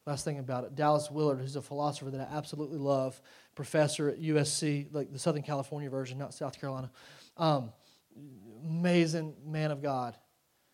Last 0.04 0.24
thing 0.24 0.38
about 0.38 0.64
it, 0.64 0.74
Dallas 0.74 1.10
Willard, 1.10 1.38
who's 1.38 1.54
a 1.54 1.62
philosopher 1.62 2.10
that 2.10 2.20
I 2.20 2.36
absolutely 2.36 2.78
love, 2.78 3.20
professor 3.54 4.08
at 4.08 4.20
USC, 4.20 4.88
like 4.92 5.12
the 5.12 5.18
Southern 5.18 5.42
California 5.42 5.88
version, 5.88 6.18
not 6.18 6.34
South 6.34 6.60
Carolina. 6.60 6.90
Um, 7.36 7.72
amazing 8.64 9.34
man 9.46 9.70
of 9.70 9.80
God. 9.80 10.16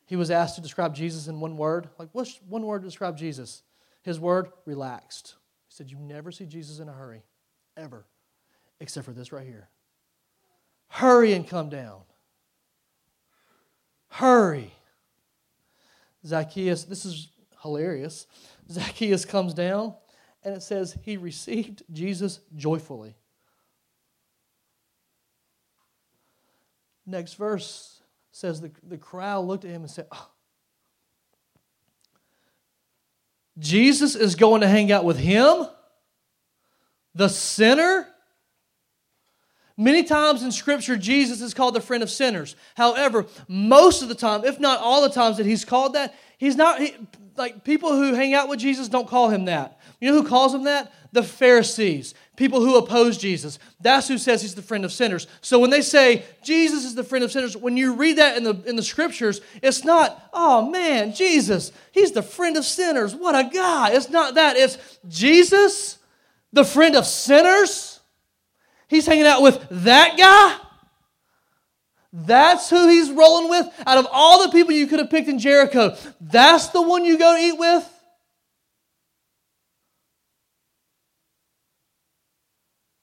He 0.06 0.16
was 0.16 0.30
asked 0.30 0.54
to 0.54 0.62
describe 0.62 0.94
Jesus 0.94 1.26
in 1.26 1.40
one 1.40 1.58
word. 1.58 1.90
Like, 1.98 2.08
what's 2.12 2.40
one 2.48 2.62
word 2.62 2.80
to 2.80 2.88
describe 2.88 3.18
Jesus? 3.18 3.62
His 4.02 4.18
word, 4.18 4.48
relaxed 4.64 5.34
He 5.68 5.74
said, 5.74 5.90
You 5.90 5.98
never 5.98 6.32
see 6.32 6.46
Jesus 6.46 6.78
in 6.78 6.88
a 6.88 6.92
hurry, 6.92 7.22
ever, 7.76 8.06
except 8.80 9.04
for 9.04 9.12
this 9.12 9.32
right 9.32 9.46
here. 9.46 9.68
Hurry 10.88 11.34
and 11.34 11.46
come 11.46 11.68
down. 11.68 12.00
Hurry. 14.08 14.72
Zacchaeus, 16.24 16.84
this 16.84 17.04
is 17.04 17.28
hilarious. 17.62 18.26
Zacchaeus 18.70 19.24
comes 19.24 19.54
down, 19.54 19.94
and 20.42 20.54
it 20.54 20.62
says 20.62 20.96
he 21.02 21.16
received 21.16 21.82
Jesus 21.92 22.40
joyfully. 22.56 23.14
Next 27.06 27.34
verse 27.34 28.02
says 28.32 28.60
the, 28.60 28.70
the 28.86 28.98
crowd 28.98 29.46
looked 29.46 29.64
at 29.64 29.70
him 29.70 29.82
and 29.82 29.90
said, 29.90 30.06
oh, 30.12 30.28
Jesus 33.58 34.14
is 34.14 34.36
going 34.36 34.60
to 34.60 34.68
hang 34.68 34.92
out 34.92 35.04
with 35.04 35.18
him? 35.18 35.66
The 37.14 37.28
sinner? 37.28 38.06
Many 39.76 40.02
times 40.02 40.42
in 40.42 40.52
Scripture, 40.52 40.96
Jesus 40.96 41.40
is 41.40 41.54
called 41.54 41.74
the 41.74 41.80
friend 41.80 42.02
of 42.02 42.10
sinners. 42.10 42.56
However, 42.76 43.26
most 43.46 44.02
of 44.02 44.08
the 44.08 44.14
time, 44.14 44.44
if 44.44 44.60
not 44.60 44.80
all 44.80 45.02
the 45.02 45.08
times 45.08 45.36
that 45.36 45.46
he's 45.46 45.64
called 45.64 45.94
that, 45.94 46.14
he's 46.36 46.56
not, 46.56 46.80
he, 46.80 46.94
like 47.38 47.64
people 47.64 47.92
who 47.92 48.14
hang 48.14 48.34
out 48.34 48.48
with 48.48 48.58
Jesus 48.58 48.88
don't 48.88 49.08
call 49.08 49.30
him 49.30 49.46
that. 49.46 49.80
You 50.00 50.10
know 50.10 50.22
who 50.22 50.28
calls 50.28 50.54
him 50.54 50.64
that? 50.64 50.92
The 51.12 51.22
Pharisees, 51.22 52.14
people 52.36 52.60
who 52.60 52.76
oppose 52.76 53.16
Jesus. 53.16 53.58
That's 53.80 54.06
who 54.06 54.18
says 54.18 54.42
he's 54.42 54.54
the 54.54 54.62
friend 54.62 54.84
of 54.84 54.92
sinners. 54.92 55.26
So 55.40 55.58
when 55.58 55.70
they 55.70 55.80
say 55.80 56.24
Jesus 56.42 56.84
is 56.84 56.94
the 56.94 57.02
friend 57.02 57.24
of 57.24 57.32
sinners, 57.32 57.56
when 57.56 57.76
you 57.76 57.94
read 57.94 58.18
that 58.18 58.36
in 58.36 58.44
the 58.44 58.62
in 58.66 58.76
the 58.76 58.82
scriptures, 58.82 59.40
it's 59.62 59.84
not, 59.84 60.28
oh 60.32 60.70
man, 60.70 61.14
Jesus, 61.14 61.72
he's 61.92 62.12
the 62.12 62.22
friend 62.22 62.56
of 62.56 62.64
sinners. 62.64 63.14
What 63.14 63.34
a 63.34 63.48
guy. 63.48 63.92
It's 63.92 64.10
not 64.10 64.34
that. 64.34 64.56
It's 64.56 64.98
Jesus, 65.08 65.98
the 66.52 66.64
friend 66.64 66.94
of 66.94 67.06
sinners. 67.06 68.00
He's 68.88 69.06
hanging 69.06 69.26
out 69.26 69.42
with 69.42 69.66
that 69.70 70.16
guy. 70.18 70.67
That's 72.26 72.68
who 72.68 72.88
he's 72.88 73.10
rolling 73.10 73.48
with. 73.48 73.66
Out 73.86 73.98
of 73.98 74.08
all 74.10 74.42
the 74.44 74.52
people 74.52 74.72
you 74.72 74.86
could 74.86 74.98
have 74.98 75.10
picked 75.10 75.28
in 75.28 75.38
Jericho, 75.38 75.96
that's 76.20 76.68
the 76.68 76.82
one 76.82 77.04
you 77.04 77.16
go 77.16 77.36
to 77.36 77.40
eat 77.40 77.58
with. 77.58 77.88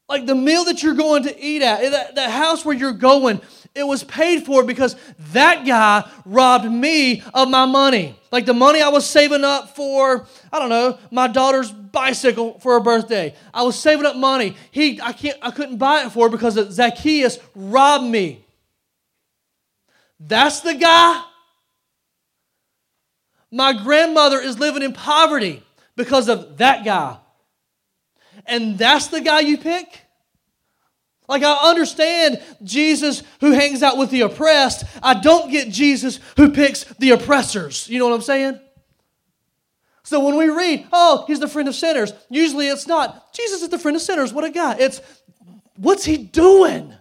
Like 0.08 0.25
the 0.25 0.36
meal 0.36 0.65
that 0.65 0.84
you're 0.84 0.93
going 0.93 1.23
to 1.23 1.41
eat 1.41 1.62
at, 1.62 1.84
eh, 1.84 1.89
that, 1.89 2.15
the 2.15 2.30
house 2.30 2.63
where 2.63 2.75
you're 2.75 2.91
going, 2.91 3.41
it 3.73 3.84
was 3.84 4.04
paid 4.04 4.45
for 4.45 4.63
because 4.63 4.95
that 5.32 5.65
guy 5.65 6.08
robbed 6.25 6.69
me 6.69 7.23
of 7.34 7.49
my 7.49 7.65
money. 7.65 8.19
Like 8.32 8.45
the 8.45 8.54
money 8.54 8.82
I 8.82 8.89
was 8.89 9.06
saving 9.06 9.43
up 9.43 9.75
for, 9.75 10.28
I 10.51 10.60
don't 10.60 10.69
know, 10.69 10.99
my 11.10 11.28
daughter's 11.28 11.71
bicycle 11.71 12.60
for 12.60 12.73
her 12.73 12.80
birthday. 12.82 13.34
I 13.54 13.63
was 13.63 13.80
saving 13.80 14.06
up 14.06 14.15
money. 14.15 14.56
He, 14.69 15.01
I 15.01 15.12
can't, 15.13 15.38
I 15.41 15.49
couldn't 15.51 15.78
buy 15.78 16.06
it 16.06 16.12
for 16.12 16.30
because 16.30 16.54
Zacchaeus 16.71 17.39
robbed 17.56 18.06
me. 18.06 18.44
That's 20.19 20.62
the 20.62 20.73
guy. 20.73 21.23
My 23.51 23.73
grandmother 23.73 24.39
is 24.39 24.60
living 24.60 24.84
in 24.84 24.93
poverty 24.93 25.63
because 25.95 26.30
of 26.30 26.58
that 26.58 26.84
guy 26.84 27.17
and 28.45 28.78
that's 28.78 29.08
the 29.08 29.21
guy 29.21 29.41
you 29.41 29.58
pick? 29.58 30.01
Like, 31.28 31.43
I 31.43 31.69
understand 31.69 32.41
Jesus 32.63 33.23
who 33.39 33.51
hangs 33.51 33.82
out 33.82 33.97
with 33.97 34.12
the 34.12 34.21
oppressed. 34.21 34.84
I 35.01 35.15
don't 35.15 35.49
get 35.49 35.69
Jesus 35.69 36.19
who 36.38 36.51
picks 36.51 36.84
the 36.84 37.12
oppressors. 37.12 37.89
You 37.89 37.97
know 37.97 38.08
what 38.08 38.15
I'm 38.15 38.21
saying? 38.21 38.60
So 40.04 40.23
when 40.23 40.38
we 40.38 40.49
read, 40.49 40.86
oh, 40.93 41.23
he's 41.25 41.39
the 41.39 41.47
friend 41.47 41.67
of 41.67 41.73
sinners, 41.73 42.13
usually 42.30 42.67
it's 42.67 42.86
not, 42.86 43.34
Jesus 43.34 43.63
is 43.63 43.69
the 43.69 43.80
friend 43.80 43.95
of 43.95 44.04
sinners. 44.04 44.32
What 44.32 44.43
a 44.43 44.51
guy. 44.51 44.75
It's, 44.78 45.01
what's 45.78 46.06
he 46.06 46.17
doing? 46.17 46.93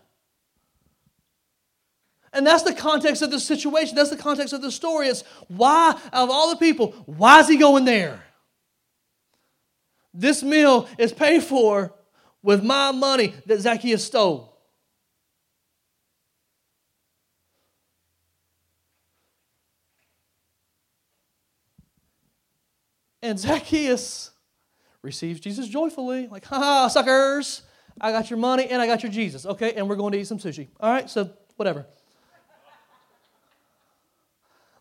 And 2.35 2.45
that's 2.45 2.65
the 2.65 2.75
context 2.75 3.23
of 3.23 3.31
the 3.31 3.39
situation. 3.39 3.95
That's 3.95 4.11
the 4.11 4.17
context 4.17 4.53
of 4.53 4.61
the 4.61 4.73
story. 4.73 5.07
It's 5.07 5.23
why, 5.49 5.99
of 6.13 6.31
all 6.31 6.51
the 6.51 6.57
people, 6.57 6.91
why 7.07 7.41
is 7.41 7.49
he 7.49 7.57
going 7.57 7.85
there? 7.85 8.23
This 10.13 10.43
meal 10.43 10.89
is 10.99 11.13
paid 11.13 11.45
for 11.45 11.95
with 12.43 12.63
my 12.63 12.91
money 12.93 13.35
that 13.47 13.61
Zacchaeus 13.61 14.05
stole. 14.05 14.51
And 23.23 23.39
Zacchaeus 23.39 24.33
receives 25.01 25.41
Jesus 25.41 25.67
joyfully, 25.67 26.27
like, 26.27 26.45
ha, 26.45 26.89
suckers, 26.89 27.63
I 28.01 28.13
got 28.13 28.29
your 28.29 28.39
money 28.39 28.67
and 28.67 28.83
I 28.83 28.87
got 28.87 29.03
your 29.03 29.11
Jesus. 29.11 29.47
Okay, 29.47 29.73
and 29.75 29.89
we're 29.89 29.97
going 29.97 30.13
to 30.13 30.19
eat 30.19 30.27
some 30.27 30.39
sushi. 30.39 30.69
All 30.81 30.93
right, 30.93 31.09
so 31.09 31.31
whatever. 31.57 31.87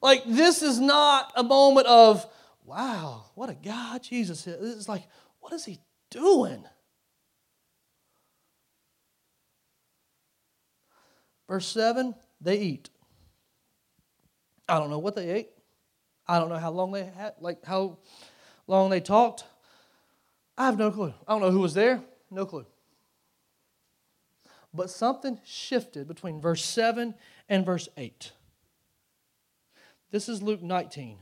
Like, 0.03 0.23
this 0.25 0.61
is 0.61 0.81
not 0.81 1.31
a 1.33 1.43
moment 1.43 1.87
of, 1.87 2.27
wow, 2.65 3.23
what 3.35 3.49
a 3.49 3.53
God 3.53 4.03
Jesus 4.03 4.45
is. 4.45 4.89
Like, 4.89 5.07
what 5.39 5.53
is 5.53 5.63
he 5.63 5.79
doing? 6.11 6.65
Verse 11.47 11.65
7 11.67 12.13
they 12.41 12.57
eat. 12.59 12.89
I 14.67 14.77
don't 14.77 14.89
know 14.89 14.99
what 14.99 15.15
they 15.15 15.29
ate. 15.29 15.51
I 16.27 16.37
don't 16.37 16.49
know 16.49 16.57
how 16.57 16.71
long 16.71 16.91
they 16.91 17.05
had, 17.05 17.35
like 17.39 17.63
how 17.63 17.99
long 18.67 18.89
they 18.89 18.99
talked. 18.99 19.45
I 20.57 20.65
have 20.65 20.77
no 20.77 20.91
clue. 20.91 21.13
I 21.25 21.31
don't 21.31 21.41
know 21.41 21.51
who 21.51 21.59
was 21.59 21.73
there. 21.73 22.01
No 22.29 22.45
clue. 22.45 22.65
But 24.73 24.89
something 24.89 25.39
shifted 25.45 26.07
between 26.09 26.41
verse 26.41 26.65
7 26.65 27.13
and 27.47 27.65
verse 27.65 27.87
8. 27.95 28.33
This 30.13 30.29
is 30.29 30.43
Luke 30.43 30.61
19. 30.61 31.17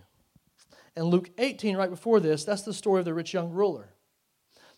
And 0.97 1.05
Luke 1.05 1.29
18, 1.37 1.77
right 1.77 1.89
before 1.89 2.19
this, 2.19 2.43
that's 2.43 2.63
the 2.63 2.73
story 2.73 2.99
of 2.99 3.05
the 3.05 3.13
rich 3.13 3.33
young 3.33 3.49
ruler. 3.51 3.87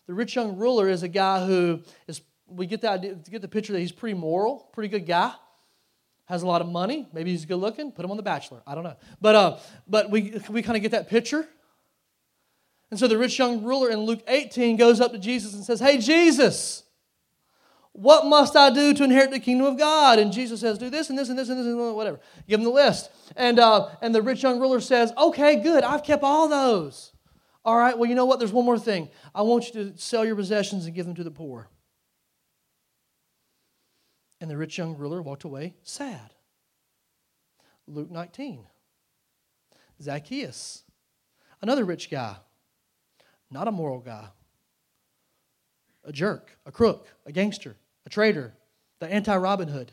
The 0.05 0.13
rich 0.13 0.35
young 0.35 0.55
ruler 0.55 0.87
is 0.87 1.01
a 1.01 1.07
guy 1.07 1.43
who 1.43 1.81
is, 2.07 2.21
we 2.45 2.67
get 2.67 2.81
the 2.81 2.91
idea, 2.91 3.15
get 3.15 3.41
the 3.41 3.47
picture 3.47 3.73
that 3.73 3.79
he's 3.79 3.91
pretty 3.91 4.13
moral, 4.13 4.69
pretty 4.71 4.89
good 4.89 5.07
guy, 5.07 5.33
has 6.25 6.43
a 6.43 6.47
lot 6.47 6.61
of 6.61 6.67
money. 6.67 7.07
Maybe 7.11 7.31
he's 7.31 7.45
good 7.45 7.55
looking. 7.55 7.91
Put 7.91 8.05
him 8.05 8.11
on 8.11 8.17
The 8.17 8.23
Bachelor. 8.23 8.61
I 8.67 8.75
don't 8.75 8.83
know. 8.83 8.97
But, 9.19 9.35
uh, 9.35 9.57
but 9.87 10.11
we, 10.11 10.39
we 10.47 10.61
kind 10.61 10.75
of 10.75 10.83
get 10.83 10.91
that 10.91 11.09
picture. 11.09 11.47
And 12.91 12.99
so 12.99 13.07
the 13.07 13.17
rich 13.17 13.39
young 13.39 13.63
ruler 13.63 13.89
in 13.89 14.01
Luke 14.01 14.21
18 14.27 14.77
goes 14.77 15.01
up 15.01 15.11
to 15.13 15.17
Jesus 15.17 15.55
and 15.55 15.63
says, 15.63 15.79
Hey, 15.79 15.97
Jesus, 15.97 16.83
What 17.93 18.25
must 18.25 18.55
I 18.55 18.71
do 18.71 18.93
to 18.95 19.03
inherit 19.03 19.29
the 19.29 19.39
kingdom 19.39 19.67
of 19.67 19.77
God? 19.77 20.17
And 20.17 20.33
Jesus 20.33 20.59
says, 20.59 20.79
Do 20.79 20.89
this 20.89 21.09
and 21.09 21.17
this 21.17 21.29
and 21.29 21.37
this 21.37 21.47
and 21.49 21.59
this 21.59 21.67
and 21.67 21.95
whatever. 21.95 22.19
Give 22.47 22.59
him 22.59 22.63
the 22.63 22.71
list. 22.71 23.11
And, 23.35 23.59
uh, 23.59 23.89
and 24.01 24.13
the 24.13 24.21
rich 24.21 24.41
young 24.41 24.59
ruler 24.59 24.79
says, 24.79 25.13
Okay, 25.15 25.57
good. 25.57 25.83
I've 25.83 26.03
kept 26.03 26.23
all 26.23 26.47
those. 26.47 27.13
All 27.63 27.77
right, 27.77 27.97
well, 27.97 28.09
you 28.09 28.15
know 28.15 28.25
what? 28.25 28.39
There's 28.39 28.51
one 28.51 28.65
more 28.65 28.79
thing. 28.79 29.09
I 29.33 29.43
want 29.43 29.67
you 29.67 29.91
to 29.91 29.97
sell 29.97 30.25
your 30.25 30.35
possessions 30.35 30.85
and 30.85 30.93
give 30.93 31.05
them 31.05 31.15
to 31.15 31.23
the 31.23 31.31
poor. 31.31 31.69
And 34.41 34.49
the 34.49 34.57
rich 34.57 34.77
young 34.77 34.97
ruler 34.97 35.21
walked 35.21 35.45
away 35.45 35.75
sad. 35.83 36.33
Luke 37.87 38.11
19. 38.11 38.65
Zacchaeus, 40.01 40.83
another 41.61 41.85
rich 41.85 42.09
guy, 42.09 42.35
not 43.49 43.67
a 43.67 43.71
moral 43.71 43.99
guy, 43.99 44.27
a 46.03 46.11
jerk, 46.11 46.57
a 46.65 46.71
crook, 46.71 47.07
a 47.25 47.31
gangster, 47.31 47.77
traitor, 48.13 48.53
the 48.99 49.07
anti 49.07 49.35
Robin 49.35 49.67
Hood. 49.67 49.91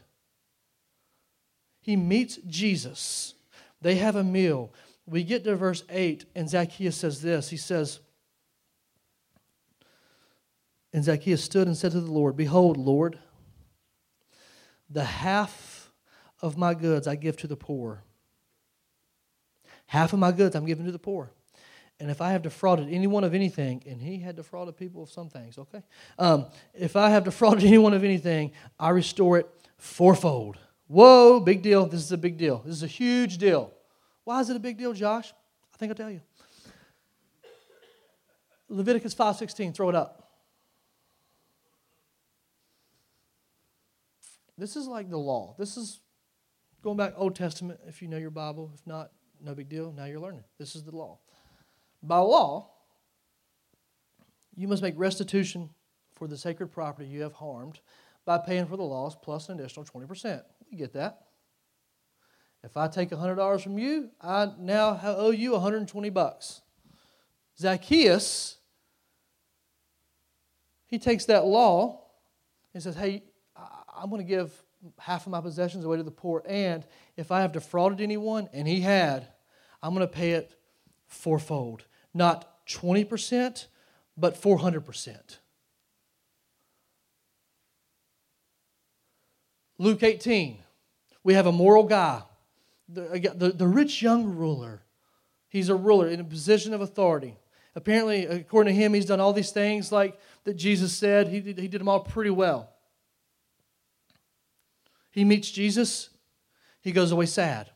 He 1.81 1.97
meets 1.97 2.37
Jesus. 2.47 3.35
They 3.81 3.97
have 3.97 4.15
a 4.15 4.23
meal. 4.23 4.73
We 5.07 5.25
get 5.25 5.43
to 5.45 5.57
verse 5.57 5.83
8, 5.89 6.27
and 6.37 6.49
Zacchaeus 6.49 6.97
says 6.97 7.23
this. 7.23 7.49
He 7.49 7.57
says, 7.57 8.01
And 10.93 11.03
Zacchaeus 11.03 11.43
stood 11.43 11.67
and 11.67 11.77
said 11.77 11.93
to 11.93 12.01
the 12.01 12.11
Lord, 12.11 12.37
Behold, 12.37 12.77
Lord, 12.77 13.19
the 14.91 15.05
half 15.05 15.91
of 16.43 16.59
my 16.59 16.75
goods 16.75 17.07
I 17.07 17.15
give 17.15 17.39
to 17.39 17.47
the 17.47 17.57
poor. 17.57 18.03
Half 19.87 20.13
of 20.13 20.19
my 20.19 20.33
goods 20.33 20.55
I'm 20.55 20.67
giving 20.67 20.85
to 20.85 20.93
the 20.93 20.99
poor. 20.99 21.33
And 22.01 22.11
if 22.11 22.23
I 22.23 22.33
have 22.33 22.41
defrauded 22.41 22.89
anyone 22.91 23.25
of 23.25 23.35
anything, 23.35 23.83
and 23.87 24.01
he 24.01 24.19
had 24.19 24.35
defrauded 24.35 24.77
people 24.79 25.03
of 25.03 25.11
some 25.11 25.29
things, 25.29 25.59
okay? 25.59 25.83
Um, 26.19 26.47
if 26.73 26.97
I 26.97 27.11
have 27.11 27.25
defrauded 27.25 27.63
anyone 27.65 27.93
of 27.93 28.03
anything, 28.03 28.53
I 28.79 28.89
restore 28.89 29.39
it 29.39 29.47
fourfold. 29.77 30.57
Whoa, 30.89 31.41
big 31.41 31.61
deal. 31.61 31.87
This 31.87 32.01
is 32.01 32.11
a 32.11 32.19
big 32.19 32.39
deal. 32.39 32.63
This 32.65 32.75
is 32.75 32.83
a 32.83 32.89
huge 32.89 33.37
deal. 33.37 33.73
Why 34.25 34.41
is 34.41 34.49
it 34.49 34.57
a 34.57 34.61
big 34.61 34.79
deal, 34.79 34.95
Josh? 34.95 35.33
I 35.75 35.77
think 35.77 35.91
I'll 35.91 35.97
tell 35.97 36.11
you. 36.11 36.23
Leviticus 38.71 39.15
5.16, 39.15 39.75
throw 39.75 39.91
it 39.91 39.95
up. 39.95 40.31
This 44.57 44.75
is 44.77 44.87
like 44.87 45.11
the 45.11 45.19
law. 45.19 45.55
This 45.59 45.77
is 45.77 46.01
going 46.83 46.97
back 46.97 47.13
Old 47.17 47.35
Testament 47.35 47.81
if 47.87 48.01
you 48.01 48.09
know 48.09 48.17
your 48.17 48.31
Bible. 48.31 48.71
If 48.75 48.87
not, 48.87 49.11
no 49.43 49.55
big 49.55 49.69
deal. 49.69 49.93
Now 49.93 50.07
you're 50.07 50.21
learning. 50.21 50.45
This 50.59 50.77
is 50.77 50.85
the 50.85 50.95
law. 50.95 51.19
By 52.03 52.19
law, 52.19 52.71
you 54.57 54.69
must 54.69 54.83
make 54.83 54.95
restitution 54.97 55.71
for 56.13 56.27
the 56.27 56.37
sacred 56.37 56.69
property 56.69 57.09
you 57.09 57.23
have 57.23 57.35
harmed 57.35 57.81
by 58.25 58.39
paying 58.39 58.67
for 58.67 58.77
the 58.77 58.83
loss 58.83 59.17
plus 59.17 59.49
an 59.49 59.59
additional 59.59 59.85
20%. 59.85 60.43
We 60.71 60.79
get 60.79 60.93
that? 60.95 61.23
If 62.63 62.77
I 62.77 62.89
take 62.89 63.11
$100 63.11 63.63
from 63.63 63.79
you, 63.79 64.11
I 64.21 64.51
now 64.59 65.01
owe 65.03 65.31
you 65.31 65.53
120 65.53 66.11
bucks. 66.11 66.61
Zacchaeus, 67.59 68.59
he 70.87 70.99
takes 70.99 71.25
that 71.27 71.47
law 71.47 72.03
and 72.75 72.83
says, 72.83 72.97
Hey, 72.97 73.23
I'm 73.95 74.11
going 74.11 74.21
to 74.21 74.29
give 74.29 74.53
half 74.99 75.27
of 75.27 75.33
my 75.33 75.41
possessions 75.41 75.85
away 75.85 75.97
to 75.97 76.03
the 76.03 76.11
poor, 76.11 76.43
and 76.47 76.87
if 77.17 77.31
I 77.31 77.41
have 77.41 77.53
defrauded 77.53 78.01
anyone, 78.01 78.49
and 78.53 78.67
he 78.67 78.81
had, 78.81 79.29
I'm 79.83 79.95
going 79.95 80.07
to 80.07 80.13
pay 80.13 80.33
it 80.33 80.55
fourfold 81.07 81.85
not 82.15 82.67
20%, 82.67 83.67
but 84.17 84.41
400%. 84.41 85.39
Luke 89.79 90.03
18, 90.03 90.59
we 91.25 91.35
have 91.35 91.47
a 91.47 91.53
moral 91.53 91.85
guy, 91.85 92.23
the, 92.89 93.33
the, 93.35 93.51
the 93.51 93.67
rich 93.67 94.03
young 94.03 94.37
ruler. 94.37 94.83
He's 95.49 95.69
a 95.69 95.75
ruler 95.75 96.07
in 96.09 96.21
a 96.21 96.25
position 96.25 96.75
of 96.75 96.81
authority. 96.81 97.37
Apparently, 97.75 98.27
according 98.27 98.75
to 98.75 98.81
him, 98.81 98.93
he's 98.93 99.07
done 99.07 99.21
all 99.21 99.33
these 99.33 99.53
things 99.53 99.91
like 99.91 100.19
that 100.45 100.55
Jesus 100.55 100.93
said. 100.93 101.29
He 101.29 101.41
did, 101.41 101.59
he 101.59 101.67
did 101.67 101.81
them 101.81 101.89
all 101.89 102.01
pretty 102.01 102.31
well. 102.31 102.71
He 105.11 105.25
meets 105.25 105.51
Jesus, 105.51 106.11
he 106.83 106.93
goes 106.93 107.11
away 107.11 107.27
sad. 107.27 107.71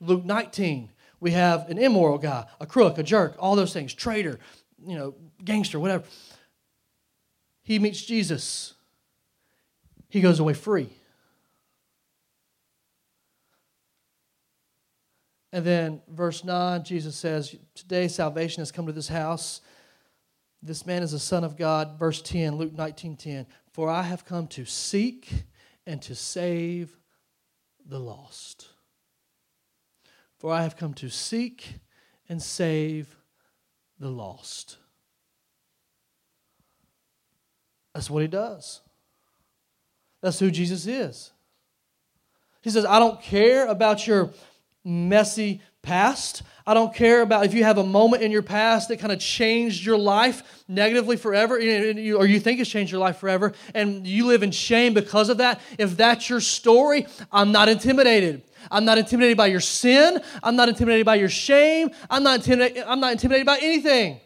Luke 0.00 0.24
19, 0.24 0.90
we 1.22 1.30
have 1.30 1.70
an 1.70 1.78
immoral 1.78 2.18
guy, 2.18 2.44
a 2.60 2.66
crook, 2.66 2.98
a 2.98 3.02
jerk, 3.04 3.36
all 3.38 3.54
those 3.54 3.72
things, 3.72 3.94
traitor, 3.94 4.40
you 4.84 4.96
know, 4.96 5.14
gangster, 5.44 5.78
whatever. 5.78 6.02
He 7.62 7.78
meets 7.78 8.04
Jesus. 8.04 8.74
He 10.08 10.20
goes 10.20 10.40
away 10.40 10.54
free. 10.54 10.88
And 15.52 15.64
then 15.64 16.02
verse 16.08 16.42
9, 16.42 16.82
Jesus 16.82 17.14
says, 17.14 17.54
Today 17.76 18.08
salvation 18.08 18.60
has 18.60 18.72
come 18.72 18.86
to 18.86 18.92
this 18.92 19.06
house. 19.06 19.60
This 20.60 20.84
man 20.84 21.04
is 21.04 21.12
a 21.12 21.20
son 21.20 21.44
of 21.44 21.56
God. 21.56 22.00
Verse 22.00 22.20
10, 22.20 22.56
Luke 22.56 22.72
19 22.72 23.16
10. 23.16 23.46
For 23.70 23.88
I 23.88 24.02
have 24.02 24.24
come 24.24 24.48
to 24.48 24.64
seek 24.64 25.30
and 25.86 26.02
to 26.02 26.16
save 26.16 26.96
the 27.86 28.00
lost. 28.00 28.71
For 30.42 30.52
I 30.52 30.64
have 30.64 30.76
come 30.76 30.92
to 30.94 31.08
seek 31.08 31.74
and 32.28 32.42
save 32.42 33.16
the 34.00 34.08
lost. 34.08 34.76
That's 37.94 38.10
what 38.10 38.22
he 38.22 38.28
does. 38.28 38.80
That's 40.20 40.40
who 40.40 40.50
Jesus 40.50 40.88
is. 40.88 41.30
He 42.60 42.70
says, 42.70 42.84
I 42.84 42.98
don't 42.98 43.22
care 43.22 43.68
about 43.68 44.04
your 44.08 44.30
messy 44.84 45.62
past. 45.82 46.42
I 46.64 46.74
don't 46.74 46.94
care 46.94 47.22
about 47.22 47.44
if 47.44 47.54
you 47.54 47.64
have 47.64 47.78
a 47.78 47.84
moment 47.84 48.22
in 48.22 48.30
your 48.30 48.42
past 48.42 48.88
that 48.88 49.00
kind 49.00 49.12
of 49.12 49.18
changed 49.18 49.84
your 49.84 49.98
life 49.98 50.62
negatively 50.68 51.16
forever, 51.16 51.56
or 51.56 51.60
you 51.60 52.38
think 52.38 52.60
it's 52.60 52.70
changed 52.70 52.92
your 52.92 53.00
life 53.00 53.16
forever, 53.16 53.52
and 53.74 54.06
you 54.06 54.26
live 54.26 54.44
in 54.44 54.52
shame 54.52 54.94
because 54.94 55.28
of 55.28 55.38
that. 55.38 55.60
If 55.78 55.96
that's 55.96 56.30
your 56.30 56.40
story, 56.40 57.06
I'm 57.32 57.50
not 57.50 57.68
intimidated. 57.68 58.42
I'm 58.70 58.84
not 58.84 58.96
intimidated 58.96 59.36
by 59.36 59.48
your 59.48 59.60
sin. 59.60 60.22
I'm 60.40 60.54
not 60.54 60.68
intimidated 60.68 61.04
by 61.04 61.16
your 61.16 61.28
shame. 61.28 61.90
I'm 62.08 62.22
not 62.22 62.36
intimidated, 62.36 62.84
I'm 62.86 63.00
not 63.00 63.10
intimidated 63.10 63.46
by 63.46 63.58
anything. 63.60 64.20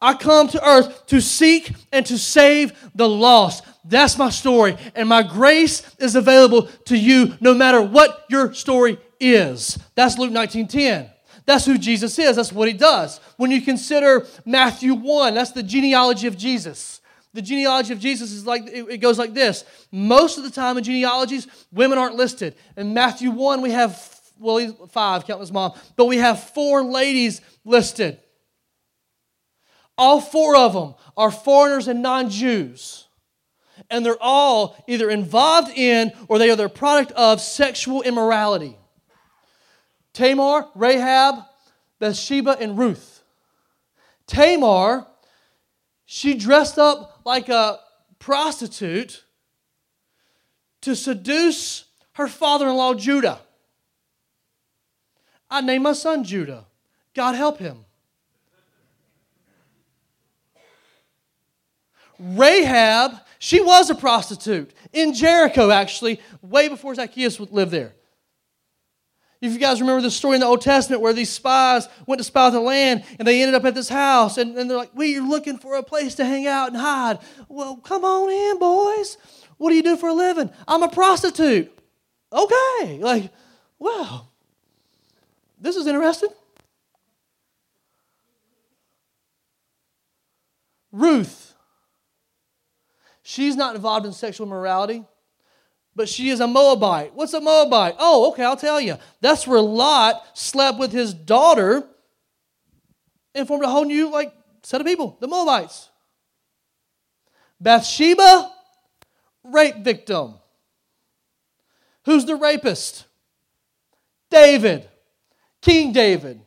I 0.00 0.14
come 0.14 0.48
to 0.48 0.68
earth 0.68 1.06
to 1.06 1.20
seek 1.20 1.72
and 1.92 2.04
to 2.06 2.18
save 2.18 2.90
the 2.94 3.08
lost. 3.08 3.64
That's 3.84 4.18
my 4.18 4.30
story. 4.30 4.76
And 4.96 5.08
my 5.08 5.22
grace 5.22 5.88
is 5.98 6.16
available 6.16 6.66
to 6.86 6.98
you 6.98 7.34
no 7.40 7.54
matter 7.54 7.80
what 7.80 8.24
your 8.28 8.52
story 8.52 8.98
is. 9.20 9.78
That's 9.94 10.18
Luke 10.18 10.32
19:10. 10.32 11.10
That's 11.46 11.64
who 11.64 11.78
Jesus 11.78 12.18
is. 12.18 12.36
That's 12.36 12.52
what 12.52 12.68
he 12.68 12.74
does. 12.74 13.20
When 13.36 13.50
you 13.50 13.62
consider 13.62 14.26
Matthew 14.44 14.94
1, 14.94 15.34
that's 15.34 15.52
the 15.52 15.62
genealogy 15.62 16.26
of 16.26 16.36
Jesus. 16.36 17.00
The 17.32 17.42
genealogy 17.42 17.92
of 17.92 18.00
Jesus 18.00 18.32
is 18.32 18.46
like, 18.46 18.64
it 18.66 18.98
goes 18.98 19.18
like 19.18 19.32
this. 19.32 19.64
Most 19.92 20.38
of 20.38 20.44
the 20.44 20.50
time 20.50 20.76
in 20.76 20.82
genealogies, 20.84 21.46
women 21.70 21.98
aren't 21.98 22.16
listed. 22.16 22.56
In 22.76 22.94
Matthew 22.94 23.30
1, 23.30 23.60
we 23.60 23.70
have, 23.70 24.20
well, 24.38 24.72
five, 24.90 25.26
counting 25.26 25.42
his 25.42 25.52
mom, 25.52 25.74
but 25.94 26.06
we 26.06 26.16
have 26.16 26.42
four 26.42 26.82
ladies 26.82 27.40
listed. 27.64 28.18
All 29.98 30.20
four 30.20 30.56
of 30.56 30.72
them 30.72 30.94
are 31.16 31.30
foreigners 31.30 31.88
and 31.88 32.02
non 32.02 32.28
Jews. 32.28 33.06
And 33.90 34.04
they're 34.04 34.20
all 34.20 34.82
either 34.88 35.10
involved 35.10 35.70
in 35.76 36.12
or 36.28 36.38
they 36.38 36.50
are 36.50 36.56
the 36.56 36.68
product 36.68 37.12
of 37.12 37.40
sexual 37.40 38.02
immorality. 38.02 38.76
Tamar, 40.16 40.68
Rahab, 40.74 41.44
Bathsheba, 41.98 42.56
and 42.58 42.78
Ruth. 42.78 43.22
Tamar, 44.26 45.06
she 46.06 46.32
dressed 46.32 46.78
up 46.78 47.20
like 47.26 47.50
a 47.50 47.78
prostitute 48.18 49.24
to 50.80 50.96
seduce 50.96 51.84
her 52.12 52.28
father 52.28 52.66
in 52.66 52.76
law, 52.76 52.94
Judah. 52.94 53.40
I 55.50 55.60
named 55.60 55.84
my 55.84 55.92
son 55.92 56.24
Judah. 56.24 56.64
God 57.12 57.34
help 57.34 57.58
him. 57.58 57.84
Rahab, 62.18 63.20
she 63.38 63.60
was 63.60 63.90
a 63.90 63.94
prostitute 63.94 64.72
in 64.94 65.12
Jericho, 65.12 65.70
actually, 65.70 66.22
way 66.40 66.68
before 66.68 66.94
Zacchaeus 66.94 67.38
lived 67.38 67.70
there. 67.70 67.95
If 69.46 69.52
you 69.52 69.58
guys 69.58 69.80
remember 69.80 70.02
the 70.02 70.10
story 70.10 70.34
in 70.34 70.40
the 70.40 70.46
Old 70.46 70.60
Testament 70.60 71.00
where 71.00 71.12
these 71.12 71.30
spies 71.30 71.88
went 72.06 72.18
to 72.18 72.24
spy 72.24 72.50
the 72.50 72.60
land 72.60 73.04
and 73.18 73.26
they 73.26 73.40
ended 73.40 73.54
up 73.54 73.64
at 73.64 73.74
this 73.74 73.88
house 73.88 74.38
and, 74.38 74.56
and 74.58 74.68
they're 74.68 74.76
like, 74.76 74.90
We're 74.94 75.22
looking 75.22 75.58
for 75.58 75.76
a 75.76 75.82
place 75.82 76.16
to 76.16 76.24
hang 76.24 76.46
out 76.46 76.68
and 76.68 76.76
hide. 76.76 77.18
Well, 77.48 77.76
come 77.76 78.04
on 78.04 78.30
in, 78.30 78.58
boys. 78.58 79.16
What 79.58 79.70
do 79.70 79.76
you 79.76 79.82
do 79.82 79.96
for 79.96 80.08
a 80.08 80.12
living? 80.12 80.50
I'm 80.66 80.82
a 80.82 80.88
prostitute. 80.88 81.72
Okay. 82.32 82.98
Like, 83.00 83.30
wow. 83.78 84.28
This 85.60 85.76
is 85.76 85.86
interesting. 85.86 86.30
Ruth. 90.92 91.54
She's 93.22 93.56
not 93.56 93.74
involved 93.74 94.06
in 94.06 94.12
sexual 94.12 94.46
immorality, 94.46 95.04
but 95.96 96.10
she 96.10 96.28
is 96.28 96.40
a 96.40 96.46
Moabite. 96.46 97.14
What's 97.14 97.32
a 97.32 97.40
Moabite? 97.40 97.94
Oh, 97.98 98.30
okay, 98.30 98.44
I'll 98.44 98.56
tell 98.56 98.78
you. 98.78 98.98
That's 99.22 99.46
where 99.46 99.60
Lot 99.60 100.22
slept 100.34 100.78
with 100.78 100.92
his 100.92 101.14
daughter 101.14 101.88
and 103.34 103.48
formed 103.48 103.64
a 103.64 103.68
whole 103.68 103.86
new 103.86 104.10
like 104.10 104.32
set 104.62 104.80
of 104.80 104.86
people, 104.86 105.16
the 105.20 105.26
Moabites. 105.26 105.88
Bathsheba, 107.58 108.52
rape 109.42 109.78
victim. 109.78 110.34
Who's 112.04 112.26
the 112.26 112.36
rapist? 112.36 113.06
David, 114.30 114.86
King 115.62 115.92
David, 115.92 116.42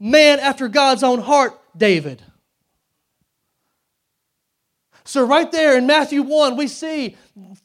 man 0.00 0.40
after 0.40 0.68
God's 0.68 1.02
own 1.02 1.20
heart, 1.20 1.60
David. 1.76 2.22
So, 5.06 5.24
right 5.24 5.50
there 5.52 5.78
in 5.78 5.86
Matthew 5.86 6.22
1, 6.22 6.56
we 6.56 6.66
see 6.66 7.16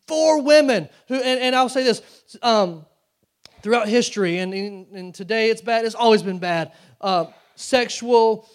four 0.07 0.41
women 0.43 0.89
who, 1.07 1.15
and, 1.15 1.39
and 1.39 1.55
I'll 1.55 1.69
say 1.69 1.83
this 1.83 2.01
um, 2.43 2.85
throughout 3.63 3.87
history, 3.87 4.37
and, 4.37 4.53
and, 4.53 5.13
today 5.15 5.49
it's 5.49 5.61
bad, 5.61 5.83
it's 5.83 5.95
always 5.95 6.21
been 6.21 6.37
bad. 6.37 6.71
Uh, 6.99 7.25
sexual, 7.55 8.47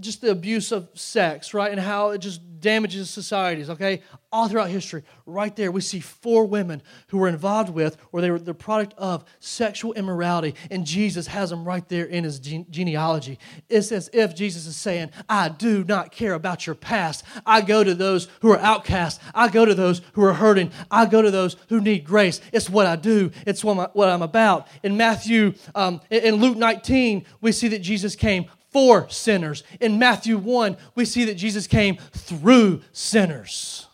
just 0.00 0.20
the 0.20 0.30
abuse 0.30 0.72
of 0.72 0.88
sex, 0.94 1.54
right? 1.54 1.70
And 1.70 1.80
how 1.80 2.10
it 2.10 2.18
just 2.18 2.40
damages 2.60 3.10
societies, 3.10 3.70
okay? 3.70 4.02
All 4.30 4.48
throughout 4.48 4.68
history, 4.68 5.04
right 5.24 5.54
there, 5.56 5.72
we 5.72 5.80
see 5.80 6.00
four 6.00 6.44
women 6.44 6.82
who 7.08 7.18
were 7.18 7.28
involved 7.28 7.70
with 7.70 7.96
or 8.12 8.20
they 8.20 8.30
were 8.30 8.38
the 8.38 8.52
product 8.52 8.94
of 8.98 9.24
sexual 9.38 9.94
immorality, 9.94 10.54
and 10.70 10.84
Jesus 10.84 11.26
has 11.28 11.50
them 11.50 11.64
right 11.64 11.88
there 11.88 12.04
in 12.04 12.24
his 12.24 12.38
gene- 12.38 12.66
genealogy. 12.68 13.38
It's 13.68 13.90
as 13.92 14.10
if 14.12 14.34
Jesus 14.34 14.66
is 14.66 14.76
saying, 14.76 15.10
I 15.28 15.48
do 15.48 15.84
not 15.84 16.12
care 16.12 16.34
about 16.34 16.66
your 16.66 16.74
past. 16.74 17.24
I 17.46 17.62
go 17.62 17.82
to 17.82 17.94
those 17.94 18.28
who 18.40 18.50
are 18.52 18.58
outcast, 18.58 19.20
I 19.34 19.48
go 19.48 19.64
to 19.64 19.74
those 19.74 20.02
who 20.12 20.22
are 20.24 20.34
hurting, 20.34 20.72
I 20.90 21.06
go 21.06 21.22
to 21.22 21.30
those 21.30 21.56
who 21.68 21.80
need 21.80 22.04
grace. 22.04 22.40
It's 22.52 22.68
what 22.68 22.86
I 22.86 22.96
do, 22.96 23.30
it's 23.46 23.64
what, 23.64 23.96
I, 23.96 24.12
am 24.12 24.22
about. 24.22 24.68
In 24.82 24.96
Matthew, 24.96 25.54
um, 25.74 26.00
in 26.10 26.36
Luke 26.36 26.56
19, 26.56 27.24
we 27.40 27.52
see 27.52 27.68
that 27.68 27.80
Jesus 27.80 28.16
came 28.16 28.46
for 28.70 29.08
sinners. 29.08 29.64
In 29.80 29.98
Matthew 29.98 30.38
1, 30.38 30.76
we 30.94 31.04
see 31.04 31.24
that 31.24 31.34
Jesus 31.34 31.66
came 31.66 31.96
through 32.12 32.82
sinners. 32.92 33.87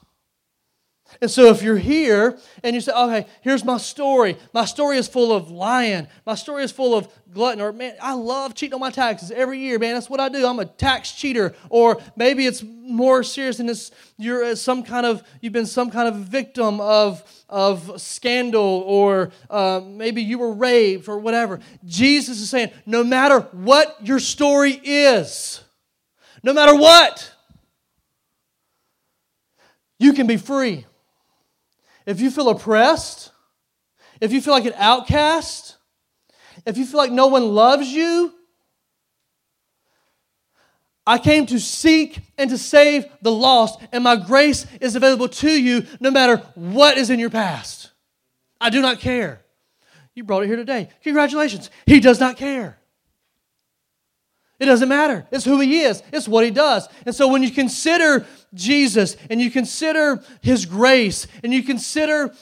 And 1.24 1.30
so, 1.30 1.46
if 1.46 1.62
you're 1.62 1.78
here 1.78 2.38
and 2.62 2.74
you 2.74 2.82
say, 2.82 2.92
okay, 2.92 3.26
here's 3.40 3.64
my 3.64 3.78
story. 3.78 4.36
My 4.52 4.66
story 4.66 4.98
is 4.98 5.08
full 5.08 5.32
of 5.32 5.50
lying. 5.50 6.06
My 6.26 6.34
story 6.34 6.64
is 6.64 6.70
full 6.70 6.94
of 6.94 7.08
glutton. 7.32 7.62
Or, 7.62 7.72
man, 7.72 7.94
I 7.98 8.12
love 8.12 8.54
cheating 8.54 8.74
on 8.74 8.80
my 8.80 8.90
taxes 8.90 9.30
every 9.30 9.58
year, 9.58 9.78
man. 9.78 9.94
That's 9.94 10.10
what 10.10 10.20
I 10.20 10.28
do. 10.28 10.46
I'm 10.46 10.58
a 10.58 10.66
tax 10.66 11.12
cheater. 11.12 11.54
Or 11.70 11.98
maybe 12.14 12.44
it's 12.44 12.62
more 12.62 13.22
serious 13.22 13.58
and 13.58 13.70
it's 13.70 13.90
you're 14.18 14.54
some 14.54 14.82
kind 14.82 15.06
of, 15.06 15.22
you've 15.40 15.54
been 15.54 15.64
some 15.64 15.90
kind 15.90 16.08
of 16.08 16.16
victim 16.16 16.78
of, 16.82 17.24
of 17.48 17.98
scandal 18.02 18.84
or 18.86 19.32
uh, 19.48 19.80
maybe 19.82 20.20
you 20.20 20.36
were 20.36 20.52
raped 20.52 21.08
or 21.08 21.18
whatever. 21.18 21.58
Jesus 21.86 22.38
is 22.38 22.50
saying, 22.50 22.70
no 22.84 23.02
matter 23.02 23.40
what 23.52 23.96
your 24.06 24.18
story 24.18 24.78
is, 24.84 25.64
no 26.42 26.52
matter 26.52 26.76
what, 26.76 27.32
you 29.98 30.12
can 30.12 30.26
be 30.26 30.36
free 30.36 30.84
if 32.06 32.20
you 32.20 32.30
feel 32.30 32.48
oppressed, 32.48 33.30
if 34.20 34.32
you 34.32 34.40
feel 34.40 34.54
like 34.54 34.66
an 34.66 34.74
outcast, 34.76 35.76
if 36.66 36.76
you 36.76 36.86
feel 36.86 36.98
like 36.98 37.12
no 37.12 37.26
one 37.26 37.54
loves 37.54 37.88
you, 37.88 38.32
I 41.06 41.18
came 41.18 41.44
to 41.46 41.60
seek 41.60 42.20
and 42.38 42.48
to 42.48 42.56
save 42.56 43.04
the 43.20 43.30
lost, 43.30 43.78
and 43.92 44.02
my 44.02 44.16
grace 44.16 44.66
is 44.80 44.96
available 44.96 45.28
to 45.28 45.50
you 45.50 45.86
no 46.00 46.10
matter 46.10 46.38
what 46.54 46.96
is 46.96 47.10
in 47.10 47.18
your 47.18 47.30
past. 47.30 47.90
I 48.60 48.70
do 48.70 48.80
not 48.80 49.00
care. 49.00 49.42
You 50.14 50.24
brought 50.24 50.44
it 50.44 50.46
here 50.46 50.56
today. 50.56 50.88
Congratulations. 51.02 51.70
He 51.86 52.00
does 52.00 52.20
not 52.20 52.36
care. 52.36 52.78
It 54.60 54.66
doesn't 54.66 54.88
matter. 54.88 55.26
It's 55.30 55.44
who 55.44 55.60
he 55.60 55.80
is, 55.80 56.02
it's 56.12 56.28
what 56.28 56.44
he 56.44 56.50
does. 56.50 56.88
And 57.06 57.14
so 57.14 57.28
when 57.28 57.42
you 57.42 57.50
consider 57.50 58.26
Jesus 58.52 59.16
and 59.28 59.40
you 59.40 59.50
consider 59.50 60.22
his 60.42 60.64
grace 60.64 61.26
and 61.42 61.52
you 61.52 61.62
consider 61.62 62.32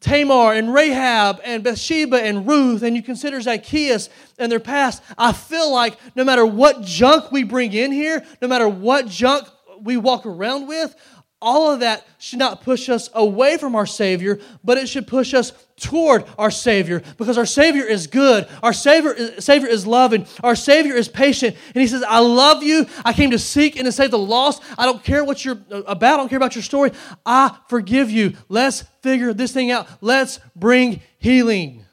Tamar 0.00 0.52
and 0.52 0.72
Rahab 0.72 1.40
and 1.44 1.64
Bathsheba 1.64 2.22
and 2.22 2.46
Ruth 2.46 2.82
and 2.82 2.94
you 2.94 3.02
consider 3.02 3.40
Zacchaeus 3.40 4.10
and 4.38 4.52
their 4.52 4.60
past, 4.60 5.02
I 5.16 5.32
feel 5.32 5.72
like 5.72 5.98
no 6.14 6.24
matter 6.24 6.46
what 6.46 6.82
junk 6.82 7.32
we 7.32 7.44
bring 7.44 7.72
in 7.72 7.90
here, 7.90 8.24
no 8.40 8.48
matter 8.48 8.68
what 8.68 9.08
junk 9.08 9.48
we 9.80 9.96
walk 9.96 10.26
around 10.26 10.68
with, 10.68 10.94
all 11.40 11.70
of 11.70 11.80
that 11.80 12.06
should 12.18 12.40
not 12.40 12.62
push 12.62 12.88
us 12.88 13.08
away 13.14 13.58
from 13.58 13.76
our 13.76 13.86
Savior, 13.86 14.40
but 14.64 14.76
it 14.76 14.88
should 14.88 15.06
push 15.06 15.34
us 15.34 15.52
toward 15.76 16.24
our 16.36 16.50
Savior 16.50 17.00
because 17.16 17.38
our 17.38 17.46
Savior 17.46 17.84
is 17.84 18.08
good. 18.08 18.48
Our 18.62 18.72
Savior 18.72 19.12
is, 19.12 19.44
Savior 19.44 19.68
is 19.68 19.86
loving. 19.86 20.26
Our 20.42 20.56
Savior 20.56 20.94
is 20.94 21.08
patient. 21.08 21.56
And 21.74 21.80
He 21.80 21.86
says, 21.86 22.02
I 22.02 22.18
love 22.18 22.64
you. 22.64 22.86
I 23.04 23.12
came 23.12 23.30
to 23.30 23.38
seek 23.38 23.76
and 23.76 23.86
to 23.86 23.92
save 23.92 24.10
the 24.10 24.18
lost. 24.18 24.62
I 24.76 24.84
don't 24.84 25.02
care 25.04 25.24
what 25.24 25.44
you're 25.44 25.58
about. 25.70 26.14
I 26.14 26.16
don't 26.16 26.28
care 26.28 26.38
about 26.38 26.56
your 26.56 26.62
story. 26.62 26.90
I 27.24 27.56
forgive 27.68 28.10
you. 28.10 28.34
Let's 28.48 28.82
figure 29.02 29.32
this 29.32 29.52
thing 29.52 29.70
out. 29.70 29.86
Let's 30.00 30.40
bring 30.56 31.00
healing. 31.18 31.84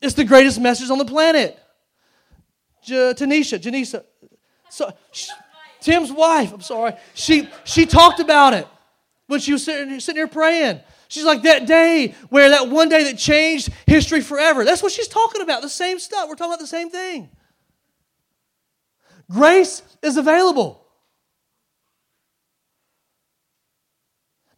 It's 0.00 0.14
the 0.14 0.24
greatest 0.24 0.60
message 0.60 0.88
on 0.90 0.98
the 0.98 1.04
planet. 1.04 1.58
J- 2.84 3.14
Tanisha. 3.14 4.04
So, 4.68 4.92
Tim's 5.82 6.12
wife, 6.12 6.52
I'm 6.52 6.60
sorry, 6.60 6.94
she, 7.14 7.48
she 7.64 7.86
talked 7.86 8.20
about 8.20 8.54
it 8.54 8.66
when 9.26 9.40
she 9.40 9.52
was 9.52 9.64
sitting, 9.64 9.98
sitting 10.00 10.18
here 10.18 10.28
praying. 10.28 10.80
She's 11.08 11.24
like, 11.24 11.42
that 11.42 11.66
day 11.66 12.14
where 12.30 12.48
that 12.50 12.68
one 12.68 12.88
day 12.88 13.04
that 13.04 13.18
changed 13.18 13.70
history 13.86 14.22
forever. 14.22 14.64
That's 14.64 14.82
what 14.82 14.92
she's 14.92 15.08
talking 15.08 15.42
about, 15.42 15.60
the 15.60 15.68
same 15.68 15.98
stuff. 15.98 16.28
We're 16.28 16.36
talking 16.36 16.52
about 16.52 16.60
the 16.60 16.66
same 16.66 16.88
thing. 16.88 17.28
Grace 19.30 19.82
is 20.02 20.16
available. 20.16 20.86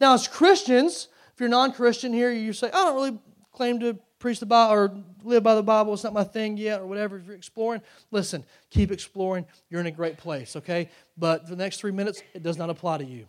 Now, 0.01 0.15
as 0.15 0.29
Christians, 0.29 1.09
if 1.33 1.41
you're 1.41 1.49
non 1.49 1.73
Christian 1.73 2.13
here, 2.13 2.31
you 2.31 2.53
say, 2.53 2.69
I 2.69 2.85
don't 2.85 2.95
really 2.95 3.19
claim 3.53 3.81
to 3.81 3.99
preach 4.25 4.41
the 4.41 4.47
Bible 4.47 4.73
or 4.73 5.05
live 5.23 5.43
by 5.43 5.55
the 5.55 5.63
Bible. 5.63 5.93
It's 5.93 6.03
not 6.03 6.15
my 6.15 6.25
thing 6.25 6.57
yet, 6.57 6.81
or 6.81 6.87
whatever. 6.87 7.19
If 7.19 7.27
you're 7.27 7.37
exploring, 7.37 7.83
listen, 8.11 8.43
keep 8.71 8.91
exploring. 8.91 9.45
You're 9.69 9.83
in 9.83 9.87
a 9.87 9.91
great 9.91 10.17
place, 10.17 10.57
okay? 10.57 10.89
But 11.19 11.47
the 11.47 11.57
next 11.57 11.77
three 11.77 11.93
minutes, 11.93 12.23
it 12.33 12.43
does 12.43 12.57
not 12.57 12.71
apply 12.71 12.97
to 12.97 13.05
you. 13.05 13.27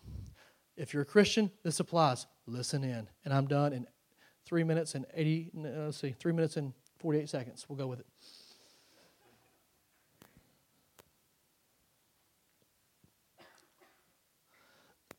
If 0.78 0.94
you're 0.94 1.04
a 1.04 1.06
Christian, 1.06 1.52
this 1.64 1.82
applies. 1.82 2.28
Listen 2.48 2.86
in. 2.86 3.10
And 3.26 3.34
I'm 3.34 3.46
done 3.46 3.74
in 3.74 3.86
three 4.46 4.64
minutes 4.64 4.96
and 4.96 5.06
80, 5.14 5.52
uh, 5.58 5.62
let's 5.84 5.98
see, 5.98 6.16
three 6.18 6.32
minutes 6.32 6.56
and 6.56 6.72
48 7.00 7.28
seconds. 7.28 7.66
We'll 7.68 7.78
go 7.78 7.88
with 7.88 8.00
it. 8.00 8.06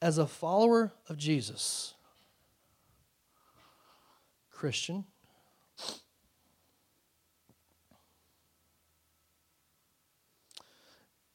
As 0.01 0.17
a 0.17 0.27
follower 0.27 0.95
of 1.11 1.19
Jesus, 1.19 1.93
Christian, 4.51 5.05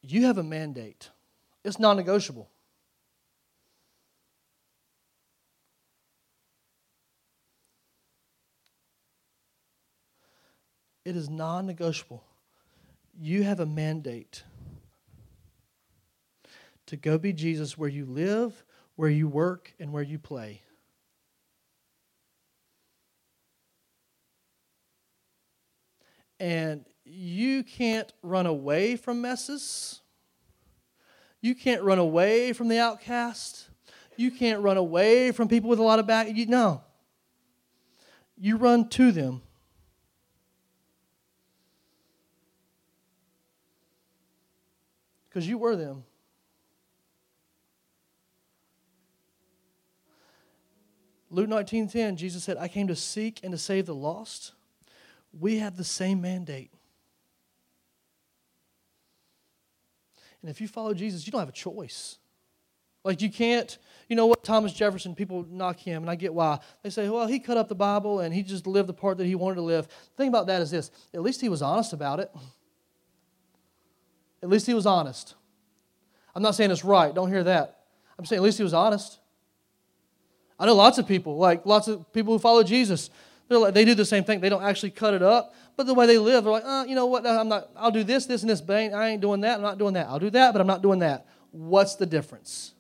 You 0.02 0.26
have 0.26 0.38
a 0.38 0.44
mandate, 0.44 1.10
it's 1.64 1.80
non 1.80 1.96
negotiable. 1.96 2.50
It 11.04 11.16
is 11.16 11.30
non 11.30 11.66
negotiable. 11.66 12.24
You 13.20 13.44
have 13.44 13.60
a 13.60 13.66
mandate 13.66 14.44
to 16.86 16.96
go 16.96 17.18
be 17.18 17.34
Jesus 17.34 17.78
where 17.78 17.90
you 17.90 18.06
live, 18.06 18.64
where 18.96 19.10
you 19.10 19.28
work, 19.28 19.74
and 19.80 19.92
where 19.92 20.04
you 20.04 20.20
play. 20.20 20.62
And 26.40 26.86
you 27.04 27.64
can't 27.64 28.12
run 28.22 28.46
away 28.46 28.96
from 28.96 29.22
messes. 29.22 30.02
You 31.42 31.56
can't 31.56 31.82
run 31.82 32.00
away 32.00 32.54
from 32.54 32.68
the 32.68 32.80
outcast. 32.80 33.68
You 34.16 34.30
can't 34.30 34.62
run 34.62 34.78
away 34.78 35.32
from 35.32 35.48
people 35.48 35.70
with 35.70 35.80
a 35.80 35.84
lot 35.84 36.00
of 36.00 36.06
back. 36.06 36.28
You, 36.36 36.46
no. 36.46 36.84
You 38.38 38.58
run 38.58 38.90
to 38.90 39.12
them. 39.12 39.42
Because 45.30 45.48
you 45.48 45.58
were 45.58 45.76
them. 45.76 46.04
Luke 51.30 51.48
19:10, 51.48 52.18
Jesus 52.18 52.44
said, 52.44 52.58
I 52.58 52.68
came 52.68 52.88
to 52.88 52.96
seek 52.96 53.40
and 53.42 53.54
to 53.54 53.58
save 53.58 53.86
the 53.86 53.96
lost. 53.96 54.52
We 55.40 55.60
have 55.60 55.78
the 55.78 55.86
same 55.86 56.22
mandate. 56.22 56.72
And 60.42 60.50
if 60.50 60.60
you 60.60 60.68
follow 60.68 60.94
Jesus, 60.94 61.26
you 61.26 61.32
don't 61.32 61.40
have 61.42 61.50
a 61.50 61.54
choice. 61.54 62.18
Like, 63.04 63.22
you 63.22 63.32
can't, 63.32 63.78
you 64.08 64.16
know 64.16 64.28
what, 64.28 64.44
Thomas 64.44 64.74
Jefferson, 64.74 65.16
people 65.16 65.46
knock 65.50 65.80
him, 65.80 66.04
and 66.04 66.10
I 66.10 66.16
get 66.16 66.34
why. 66.34 66.60
They 66.84 66.92
say, 66.92 67.10
well, 67.10 67.26
he 67.26 67.40
cut 67.40 67.58
up 67.58 67.68
the 67.68 67.76
Bible 67.76 68.20
and 68.20 68.34
he 68.34 68.44
just 68.44 68.68
lived 68.68 68.90
the 68.90 68.94
part 68.94 69.18
that 69.18 69.26
he 69.26 69.34
wanted 69.34 69.56
to 69.56 69.62
live. 69.62 69.88
The 69.88 70.18
thing 70.18 70.30
about 70.30 70.48
that 70.48 70.62
is 70.62 70.70
this 70.70 70.92
at 71.14 71.22
least 71.22 71.42
he 71.42 71.50
was 71.50 71.62
honest 71.62 71.94
about 71.94 72.20
it. 72.20 72.32
At 74.44 74.50
least 74.50 74.68
he 74.68 74.74
was 74.74 74.86
honest. 74.86 75.36
I'm 76.36 76.44
not 76.44 76.56
saying 76.56 76.72
it's 76.72 76.86
right, 76.86 77.14
don't 77.14 77.30
hear 77.30 77.44
that. 77.44 77.80
I'm 78.18 78.26
saying 78.26 78.38
at 78.38 78.44
least 78.44 78.58
he 78.58 78.64
was 78.64 78.74
honest. 78.74 79.20
I 80.60 80.68
know 80.68 80.76
lots 80.76 81.00
of 81.00 81.08
people, 81.08 81.38
like 81.38 81.66
lots 81.66 81.88
of 81.88 82.14
people 82.14 82.34
who 82.34 82.40
follow 82.40 82.62
Jesus, 82.62 83.10
they're 83.52 83.60
like, 83.60 83.74
they 83.74 83.84
do 83.84 83.94
the 83.94 84.06
same 84.06 84.24
thing. 84.24 84.40
They 84.40 84.48
don't 84.48 84.64
actually 84.64 84.92
cut 84.92 85.14
it 85.14 85.22
up, 85.22 85.54
but 85.76 85.86
the 85.86 85.94
way 85.94 86.06
they 86.06 86.18
live, 86.18 86.46
they're 86.46 86.54
like, 86.54 86.64
uh, 86.66 86.86
you 86.88 86.96
know 86.96 87.08
what? 87.08 87.28
I'm 87.28 87.50
not. 87.50 87.70
I'll 87.76 87.92
do 87.92 88.02
this, 88.02 88.26
this, 88.26 88.44
and 88.44 88.50
this, 88.50 88.62
but 88.62 88.78
I 88.94 89.10
ain't 89.10 89.22
doing 89.22 89.42
that. 89.42 89.56
I'm 89.56 89.62
not 89.62 89.78
doing 89.78 89.94
that. 89.96 90.08
I'll 90.08 90.20
do 90.20 90.30
that, 90.30 90.54
but 90.54 90.62
I'm 90.62 90.68
not 90.68 90.82
doing 90.82 91.00
that. 91.00 91.28
What's 91.52 91.96
the 91.96 92.06
difference? 92.06 92.74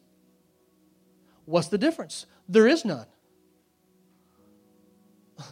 What's 1.43 1.67
the 1.67 1.77
difference? 1.77 2.25
There 2.47 2.67
is 2.67 2.85
none. 2.85 3.05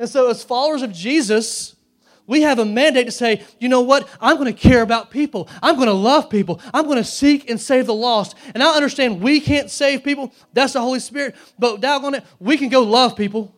And 0.00 0.08
so, 0.08 0.28
as 0.28 0.42
followers 0.42 0.82
of 0.82 0.92
Jesus, 0.92 1.76
we 2.26 2.42
have 2.42 2.58
a 2.58 2.64
mandate 2.64 3.06
to 3.06 3.12
say, 3.12 3.44
you 3.60 3.68
know 3.68 3.82
what? 3.82 4.08
I'm 4.20 4.36
going 4.36 4.52
to 4.52 4.60
care 4.60 4.82
about 4.82 5.12
people. 5.12 5.48
I'm 5.62 5.76
going 5.76 5.86
to 5.86 5.92
love 5.92 6.28
people. 6.28 6.60
I'm 6.72 6.86
going 6.86 6.98
to 6.98 7.04
seek 7.04 7.48
and 7.48 7.60
save 7.60 7.86
the 7.86 7.94
lost. 7.94 8.34
And 8.52 8.64
I 8.64 8.74
understand 8.74 9.20
we 9.20 9.38
can't 9.38 9.70
save 9.70 10.02
people. 10.02 10.32
That's 10.52 10.72
the 10.72 10.80
Holy 10.80 10.98
Spirit. 10.98 11.36
But 11.56 11.80
doggone 11.80 12.16
it, 12.16 12.24
we 12.40 12.56
can 12.56 12.70
go 12.70 12.82
love 12.82 13.14
people. 13.14 13.54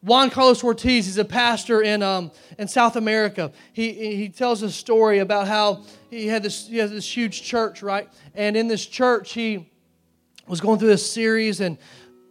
Juan 0.00 0.30
Carlos 0.30 0.62
Ortiz, 0.62 1.06
he's 1.06 1.18
a 1.18 1.24
pastor 1.24 1.82
in, 1.82 2.02
um, 2.02 2.30
in 2.56 2.68
South 2.68 2.94
America. 2.94 3.50
He, 3.72 3.92
he 3.92 4.28
tells 4.28 4.62
a 4.62 4.70
story 4.70 5.18
about 5.18 5.48
how 5.48 5.82
he 6.08 6.28
had 6.28 6.42
this, 6.44 6.68
he 6.68 6.76
has 6.78 6.92
this 6.92 7.16
huge 7.16 7.42
church, 7.42 7.82
right? 7.82 8.08
And 8.34 8.56
in 8.56 8.68
this 8.68 8.86
church, 8.86 9.32
he 9.32 9.70
was 10.46 10.60
going 10.60 10.78
through 10.78 10.88
this 10.88 11.10
series 11.10 11.60
and 11.60 11.78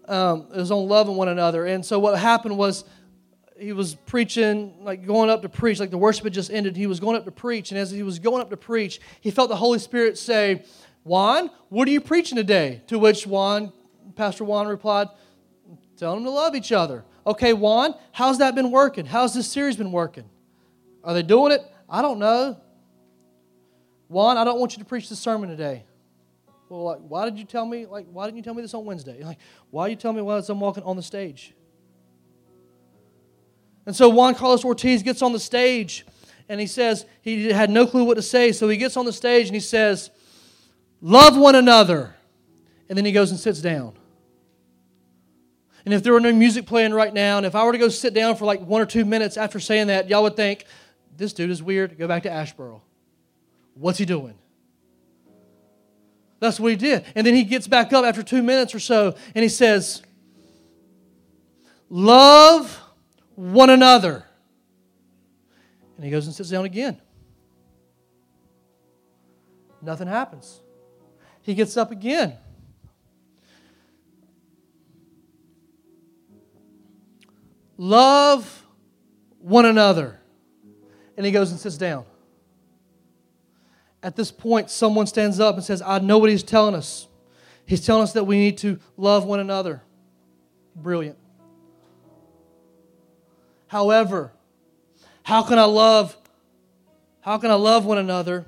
um, 0.07 0.47
it 0.53 0.57
was 0.57 0.71
on 0.71 0.87
loving 0.87 1.17
one 1.17 1.27
another. 1.27 1.65
And 1.65 1.85
so 1.85 1.99
what 1.99 2.17
happened 2.17 2.57
was 2.57 2.85
he 3.59 3.73
was 3.73 3.95
preaching, 3.95 4.73
like 4.81 5.05
going 5.05 5.29
up 5.29 5.41
to 5.41 5.49
preach, 5.49 5.79
like 5.79 5.89
the 5.89 5.97
worship 5.97 6.23
had 6.23 6.33
just 6.33 6.51
ended. 6.51 6.77
He 6.77 6.87
was 6.87 7.01
going 7.01 7.17
up 7.17 7.25
to 7.25 7.31
preach. 7.31 7.71
And 7.71 7.79
as 7.79 7.91
he 7.91 8.03
was 8.03 8.17
going 8.17 8.41
up 8.41 8.49
to 8.51 8.57
preach, 8.57 9.01
he 9.19 9.29
felt 9.29 9.49
the 9.49 9.57
Holy 9.57 9.79
Spirit 9.79 10.17
say, 10.17 10.63
Juan, 11.03 11.49
what 11.67 11.87
are 11.87 11.91
you 11.91 12.01
preaching 12.01 12.37
today? 12.37 12.81
To 12.87 12.97
which 12.97 13.27
Juan, 13.27 13.73
Pastor 14.15 14.45
Juan 14.45 14.67
replied, 14.67 15.09
Tell 15.97 16.13
them 16.13 16.23
to 16.25 16.29
love 16.29 16.55
each 16.55 16.71
other. 16.71 17.03
Okay, 17.27 17.51
Juan, 17.51 17.93
how's 18.13 18.37
that 18.37 18.55
been 18.55 18.71
working? 18.71 19.05
How's 19.05 19.33
this 19.33 19.51
series 19.51 19.75
been 19.75 19.91
working? 19.91 20.23
Are 21.03 21.13
they 21.13 21.23
doing 21.23 21.51
it? 21.51 21.61
I 21.89 22.01
don't 22.01 22.19
know. 22.19 22.57
Juan, 24.07 24.37
I 24.37 24.45
don't 24.45 24.61
want 24.61 24.71
you 24.71 24.79
to 24.79 24.85
preach 24.85 25.09
the 25.09 25.15
sermon 25.17 25.49
today. 25.49 25.83
Well, 26.69 26.83
like, 26.85 26.99
why 26.99 27.25
did 27.25 27.37
you 27.37 27.43
tell 27.43 27.65
me? 27.65 27.85
Like, 27.85 28.07
why 28.09 28.25
didn't 28.25 28.37
you 28.37 28.43
tell 28.43 28.53
me 28.53 28.61
this 28.61 28.73
on 28.73 28.85
Wednesday? 28.85 29.21
Like, 29.25 29.39
why 29.71 29.83
are 29.83 29.89
you 29.89 29.97
telling 29.97 30.15
me 30.15 30.23
while 30.23 30.41
I'm 30.47 30.59
walking 30.61 30.83
on 30.83 30.95
the 30.95 31.03
stage? 31.03 31.53
And 33.85 33.93
so 33.93 34.07
Juan 34.07 34.33
Carlos 34.33 34.63
Ortiz 34.63 35.03
gets 35.03 35.21
on 35.21 35.33
the 35.33 35.39
stage 35.39 36.05
and 36.47 36.61
he 36.61 36.67
says 36.67 37.05
he 37.21 37.51
had 37.51 37.69
no 37.69 37.85
clue 37.85 38.05
what 38.05 38.15
to 38.15 38.21
say. 38.21 38.53
So 38.53 38.69
he 38.69 38.77
gets 38.77 38.95
on 38.95 39.03
the 39.03 39.11
stage 39.11 39.47
and 39.47 39.55
he 39.55 39.59
says, 39.59 40.11
Love 41.01 41.37
one 41.37 41.55
another. 41.55 42.15
And 42.87 42.97
then 42.97 43.03
he 43.03 43.11
goes 43.11 43.31
and 43.31 43.39
sits 43.39 43.59
down. 43.59 43.96
And 45.87 45.93
if 45.93 46.03
there 46.03 46.11
were 46.11 46.19
no 46.19 46.33
music 46.33 46.65
playing 46.65 46.93
right 46.93 47.13
now, 47.13 47.37
and 47.37 47.45
if 47.45 47.55
I 47.55 47.63
were 47.63 47.71
to 47.71 47.77
go 47.77 47.87
sit 47.87 48.13
down 48.13 48.35
for 48.35 48.43
like 48.43 48.59
one 48.59 48.81
or 48.81 48.85
two 48.85 49.05
minutes 49.05 49.37
after 49.37 49.57
saying 49.57 49.87
that, 49.87 50.09
y'all 50.09 50.21
would 50.23 50.35
think, 50.35 50.65
this 51.15 51.31
dude 51.31 51.49
is 51.49 51.63
weird. 51.63 51.97
Go 51.97 52.09
back 52.09 52.23
to 52.23 52.29
Asheboro. 52.29 52.81
What's 53.73 53.97
he 53.97 54.03
doing? 54.03 54.33
That's 56.41 56.59
what 56.59 56.71
he 56.71 56.75
did. 56.75 57.05
And 57.15 57.25
then 57.25 57.35
he 57.35 57.45
gets 57.45 57.69
back 57.69 57.93
up 57.93 58.03
after 58.03 58.21
two 58.21 58.43
minutes 58.43 58.75
or 58.75 58.81
so 58.81 59.15
and 59.33 59.43
he 59.43 59.47
says, 59.47 60.01
Love 61.89 62.81
one 63.35 63.69
another. 63.69 64.25
And 65.95 66.03
he 66.03 66.11
goes 66.11 66.25
and 66.25 66.35
sits 66.35 66.49
down 66.49 66.65
again. 66.65 66.99
Nothing 69.81 70.09
happens. 70.09 70.59
He 71.43 71.53
gets 71.53 71.77
up 71.77 71.91
again. 71.91 72.35
Love 77.77 78.65
one 79.39 79.65
another. 79.65 80.19
And 81.15 81.25
he 81.25 81.31
goes 81.31 81.51
and 81.51 81.59
sits 81.59 81.77
down. 81.77 82.05
At 84.03 84.15
this 84.15 84.31
point, 84.31 84.69
someone 84.69 85.07
stands 85.07 85.39
up 85.39 85.55
and 85.55 85.63
says, 85.63 85.81
I 85.81 85.99
know 85.99 86.17
what 86.17 86.29
he's 86.29 86.43
telling 86.43 86.75
us. 86.75 87.07
He's 87.65 87.85
telling 87.85 88.03
us 88.03 88.13
that 88.13 88.23
we 88.23 88.37
need 88.37 88.57
to 88.59 88.79
love 88.95 89.25
one 89.25 89.39
another. 89.39 89.81
Brilliant. 90.75 91.17
However, 93.67 94.31
how 95.23 95.43
can 95.43 95.59
I 95.59 95.65
love 95.65 96.17
how 97.19 97.37
can 97.37 97.51
I 97.51 97.55
love 97.55 97.85
one 97.85 97.97
another 97.97 98.45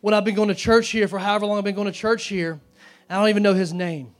when 0.00 0.14
I've 0.14 0.24
been 0.24 0.34
going 0.34 0.48
to 0.48 0.54
church 0.54 0.88
here 0.88 1.06
for 1.06 1.18
however 1.18 1.44
long 1.44 1.58
I've 1.58 1.64
been 1.64 1.74
going 1.74 1.88
to 1.88 1.92
church 1.92 2.24
here? 2.24 2.58
I 3.10 3.16
don't 3.16 3.28
even 3.28 3.42
know 3.42 3.52
his 3.52 3.74
name. 3.74 4.14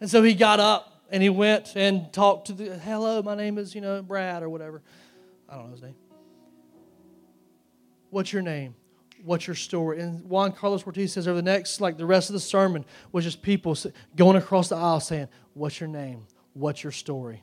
And 0.00 0.08
so 0.08 0.22
he 0.22 0.32
got 0.32 0.58
up 0.58 0.95
and 1.10 1.22
he 1.22 1.28
went 1.28 1.76
and 1.76 2.12
talked 2.12 2.48
to 2.48 2.52
the, 2.52 2.78
hello, 2.78 3.22
my 3.22 3.34
name 3.34 3.58
is, 3.58 3.74
you 3.74 3.80
know, 3.80 4.02
Brad 4.02 4.42
or 4.42 4.48
whatever. 4.48 4.82
I 5.48 5.54
don't 5.54 5.66
know 5.66 5.72
his 5.72 5.82
name. 5.82 5.94
What's 8.10 8.32
your 8.32 8.42
name? 8.42 8.74
What's 9.24 9.46
your 9.46 9.56
story? 9.56 10.00
And 10.00 10.24
Juan 10.28 10.52
Carlos 10.52 10.86
Ortiz 10.86 11.12
says 11.12 11.26
over 11.26 11.36
the 11.36 11.42
next, 11.42 11.80
like 11.80 11.96
the 11.96 12.06
rest 12.06 12.28
of 12.28 12.34
the 12.34 12.40
sermon, 12.40 12.84
was 13.12 13.24
just 13.24 13.42
people 13.42 13.76
going 14.14 14.36
across 14.36 14.68
the 14.68 14.76
aisle 14.76 15.00
saying, 15.00 15.28
What's 15.54 15.80
your 15.80 15.88
name? 15.88 16.26
What's 16.52 16.82
your 16.82 16.92
story? 16.92 17.42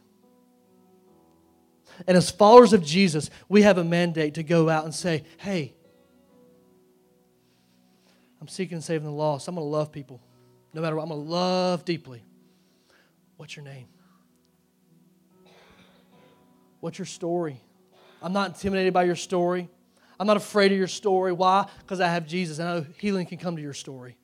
And 2.08 2.18
as 2.18 2.32
followers 2.32 2.74
of 2.74 2.84
Jesus, 2.84 3.30
we 3.50 3.64
have 3.64 3.78
a 3.78 3.84
mandate 3.84 4.36
to 4.36 4.44
go 4.44 4.70
out 4.70 4.86
and 4.86 4.94
say, 4.94 5.24
Hey, 5.38 5.74
I'm 8.40 8.48
seeking 8.48 8.76
and 8.76 8.84
saving 8.84 9.06
the 9.06 9.12
lost. 9.12 9.48
I'm 9.48 9.56
going 9.56 9.66
to 9.66 9.70
love 9.70 9.92
people. 9.92 10.22
No 10.74 10.82
matter 10.82 10.96
what, 10.96 11.04
I'm 11.04 11.10
going 11.10 11.24
to 11.24 11.32
love 11.32 11.86
deeply. 11.86 12.24
What's 13.38 13.56
your 13.56 13.66
name? 13.66 13.88
What's 16.80 16.98
your 17.00 17.06
story? 17.06 17.62
I'm 18.22 18.34
not 18.34 18.50
intimidated 18.50 18.94
by 18.94 19.04
your 19.04 19.16
story. 19.16 19.70
I'm 20.20 20.28
not 20.28 20.38
afraid 20.38 20.72
of 20.72 20.78
your 20.78 20.88
story. 20.88 21.32
Why? 21.32 21.68
Because 21.80 22.00
I 22.00 22.08
have 22.08 22.28
Jesus. 22.28 22.60
I 22.60 22.66
know 22.66 22.86
healing 22.98 23.26
can 23.26 23.38
come 23.38 23.56
to 23.56 23.62
your 23.62 23.74
story. 23.74 24.18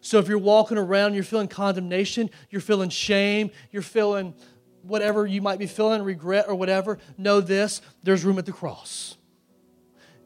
So 0.00 0.18
if 0.18 0.28
you're 0.28 0.38
walking 0.38 0.78
around, 0.78 1.14
you're 1.14 1.24
feeling 1.24 1.48
condemnation, 1.48 2.30
you're 2.50 2.60
feeling 2.60 2.88
shame, 2.88 3.50
you're 3.70 3.82
feeling 3.82 4.34
whatever 4.82 5.26
you 5.26 5.42
might 5.42 5.58
be 5.58 5.66
feeling, 5.66 6.02
regret 6.02 6.46
or 6.48 6.54
whatever, 6.54 6.98
know 7.18 7.40
this 7.40 7.82
there's 8.02 8.24
room 8.24 8.38
at 8.38 8.46
the 8.46 8.52
cross. 8.52 9.16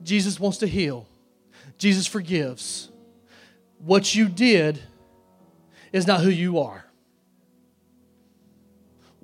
Jesus 0.03 0.39
wants 0.39 0.59
to 0.59 0.67
heal, 0.67 1.09
Jesus 1.79 2.07
forgives. 2.07 2.91
What 3.79 4.15
you 4.15 4.29
did 4.29 4.81
is 5.93 6.07
not 6.07 6.21
who 6.21 6.31
you 6.31 6.61
are 6.61 6.84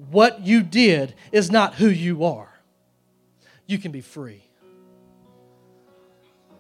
what 0.09 0.41
you 0.41 0.63
did 0.63 1.15
is 1.31 1.51
not 1.51 1.75
who 1.75 1.89
you 1.89 2.25
are. 2.25 2.61
You 3.67 3.79
can 3.79 3.93
be 3.93 4.01
free. 4.01 4.43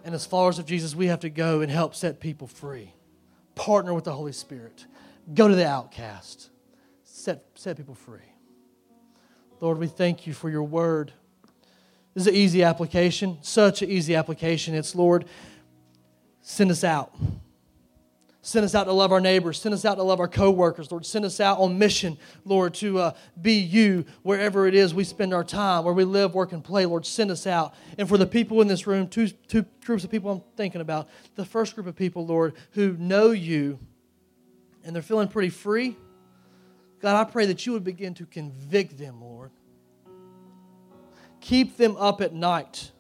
And 0.05 0.15
as 0.15 0.27
followers 0.27 0.59
of 0.59 0.67
Jesus, 0.67 0.95
we 0.95 1.07
have 1.07 1.21
to 1.21 1.31
go 1.31 1.61
and 1.61 1.71
help 1.71 1.95
set 1.95 2.21
people 2.21 2.47
free. 2.47 2.95
Partner 3.55 3.95
with 3.95 4.05
the 4.05 4.13
Holy 4.13 4.33
Spirit. 4.33 4.87
Go 5.33 5.49
to 5.49 5.55
the 5.55 5.67
outcast. 5.67 6.51
Set, 7.05 7.45
set 7.55 7.77
people 7.77 7.95
free. 7.95 8.21
Lord, 9.61 9.79
we 9.79 9.87
thank 9.87 10.27
you 10.27 10.33
for 10.33 10.49
your 10.49 10.63
word. 10.63 11.13
This 12.15 12.23
is 12.23 12.27
an 12.29 12.35
easy 12.35 12.63
application, 12.63 13.39
such 13.41 13.83
an 13.83 13.91
easy 13.91 14.15
application. 14.15 14.75
It's, 14.75 14.95
Lord, 14.95 15.27
send 16.41 16.71
us 16.71 16.83
out. 16.83 17.15
Send 18.43 18.65
us 18.65 18.75
out 18.75 18.85
to 18.85 18.93
love 18.93 19.13
our 19.13 19.21
neighbors. 19.21 19.61
Send 19.61 19.75
us 19.75 19.85
out 19.85 19.97
to 19.97 20.03
love 20.03 20.19
our 20.19 20.29
coworkers, 20.29 20.91
Lord. 20.91 21.05
Send 21.05 21.27
us 21.27 21.41
out 21.41 21.59
on 21.59 21.79
mission, 21.79 22.17
Lord, 22.47 22.73
to 22.75 22.99
uh, 22.99 23.13
be 23.41 23.59
you 23.59 24.07
wherever 24.23 24.67
it 24.67 24.75
is 24.75 24.95
we 24.95 25.05
spend 25.05 25.35
our 25.35 25.45
time, 25.45 25.85
where 25.85 25.93
we 25.93 26.05
live, 26.05 26.35
work, 26.35 26.53
and 26.53 26.65
play. 26.65 26.87
Lord, 26.87 27.05
send 27.05 27.31
us 27.31 27.47
out. 27.47 27.75
And 27.99 28.09
for 28.09 28.17
the 28.17 28.27
people 28.27 28.63
in 28.63 28.69
this 28.69 28.87
room, 28.87 29.09
two, 29.09 29.29
two 29.29 29.67
groups 29.85 30.05
of 30.05 30.11
people 30.11 30.31
I'm 30.31 30.43
thinking 30.57 30.81
about. 30.81 31.11
The 31.35 31.45
first 31.45 31.75
group 31.75 31.87
of 31.87 31.97
people, 31.97 32.25
Lord, 32.25 32.55
who 32.73 32.97
know 32.99 33.33
you 33.33 33.79
and 34.85 34.95
they're 34.95 35.03
feeling 35.03 35.29
pretty 35.29 35.51
free. 35.51 35.97
God, 37.01 37.21
I 37.21 37.31
pray 37.31 37.45
that 37.47 37.67
you 37.67 37.73
would 37.73 37.85
begin 37.85 38.15
to 38.15 38.27
convict 38.27 38.99
them, 38.99 39.21
Lord. 39.21 39.51
Keep 41.43 41.77
them 41.77 41.97
up 41.99 42.23
at 42.23 42.33
night. 42.33 42.91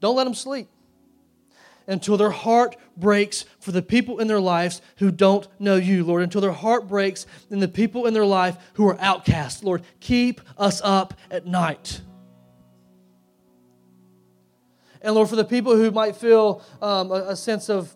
Don't 0.00 0.16
let 0.16 0.24
them 0.24 0.34
sleep 0.34 0.68
until 1.90 2.16
their 2.16 2.30
heart 2.30 2.76
breaks 2.96 3.44
for 3.58 3.72
the 3.72 3.82
people 3.82 4.20
in 4.20 4.28
their 4.28 4.40
lives 4.40 4.80
who 4.98 5.10
don't 5.10 5.48
know 5.58 5.74
you, 5.74 6.04
Lord, 6.04 6.22
until 6.22 6.40
their 6.40 6.52
heart 6.52 6.88
breaks 6.88 7.26
in 7.50 7.58
the 7.58 7.68
people 7.68 8.06
in 8.06 8.14
their 8.14 8.24
life 8.24 8.56
who 8.74 8.88
are 8.88 8.98
outcast. 9.00 9.64
Lord, 9.64 9.82
keep 9.98 10.40
us 10.56 10.80
up 10.84 11.14
at 11.30 11.46
night. 11.46 12.00
And 15.02 15.14
Lord, 15.14 15.28
for 15.28 15.36
the 15.36 15.44
people 15.44 15.74
who 15.74 15.90
might 15.90 16.14
feel 16.14 16.62
um, 16.80 17.10
a, 17.10 17.30
a 17.30 17.36
sense 17.36 17.68
of 17.68 17.94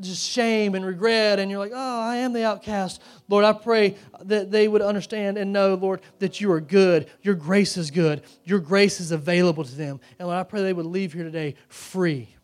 just 0.00 0.28
shame 0.28 0.74
and 0.74 0.84
regret, 0.84 1.38
and 1.38 1.50
you're 1.50 1.60
like, 1.60 1.72
oh, 1.74 2.00
I 2.00 2.16
am 2.16 2.32
the 2.32 2.44
outcast. 2.44 3.00
Lord, 3.28 3.44
I 3.44 3.52
pray 3.52 3.96
that 4.24 4.50
they 4.50 4.66
would 4.68 4.82
understand 4.82 5.38
and 5.38 5.52
know, 5.52 5.74
Lord, 5.74 6.00
that 6.18 6.40
you 6.40 6.50
are 6.52 6.60
good. 6.60 7.08
Your 7.22 7.34
grace 7.34 7.76
is 7.76 7.90
good. 7.90 8.22
Your 8.44 8.58
grace 8.58 9.00
is 9.00 9.12
available 9.12 9.64
to 9.64 9.74
them. 9.74 10.00
And 10.18 10.28
Lord, 10.28 10.38
I 10.38 10.42
pray 10.42 10.62
they 10.62 10.72
would 10.72 10.86
leave 10.86 11.12
here 11.12 11.24
today 11.24 11.54
free. 11.68 12.35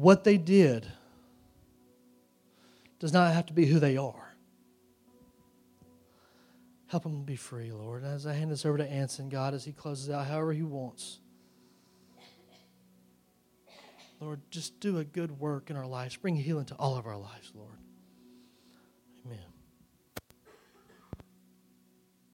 What 0.00 0.24
they 0.24 0.38
did 0.38 0.90
does 3.00 3.12
not 3.12 3.34
have 3.34 3.44
to 3.46 3.52
be 3.52 3.66
who 3.66 3.78
they 3.78 3.98
are. 3.98 4.34
Help 6.86 7.02
them 7.02 7.24
be 7.24 7.36
free, 7.36 7.70
Lord. 7.70 8.02
As 8.02 8.26
I 8.26 8.32
hand 8.32 8.50
this 8.50 8.64
over 8.64 8.78
to 8.78 8.90
Anson, 8.90 9.28
God, 9.28 9.52
as 9.52 9.66
he 9.66 9.72
closes 9.72 10.08
out 10.08 10.26
however 10.26 10.54
he 10.54 10.62
wants. 10.62 11.20
Lord, 14.20 14.40
just 14.50 14.80
do 14.80 14.96
a 14.96 15.04
good 15.04 15.38
work 15.38 15.68
in 15.68 15.76
our 15.76 15.86
lives. 15.86 16.16
Bring 16.16 16.34
healing 16.34 16.64
to 16.66 16.74
all 16.76 16.96
of 16.96 17.06
our 17.06 17.18
lives, 17.18 17.52
Lord. 17.54 17.79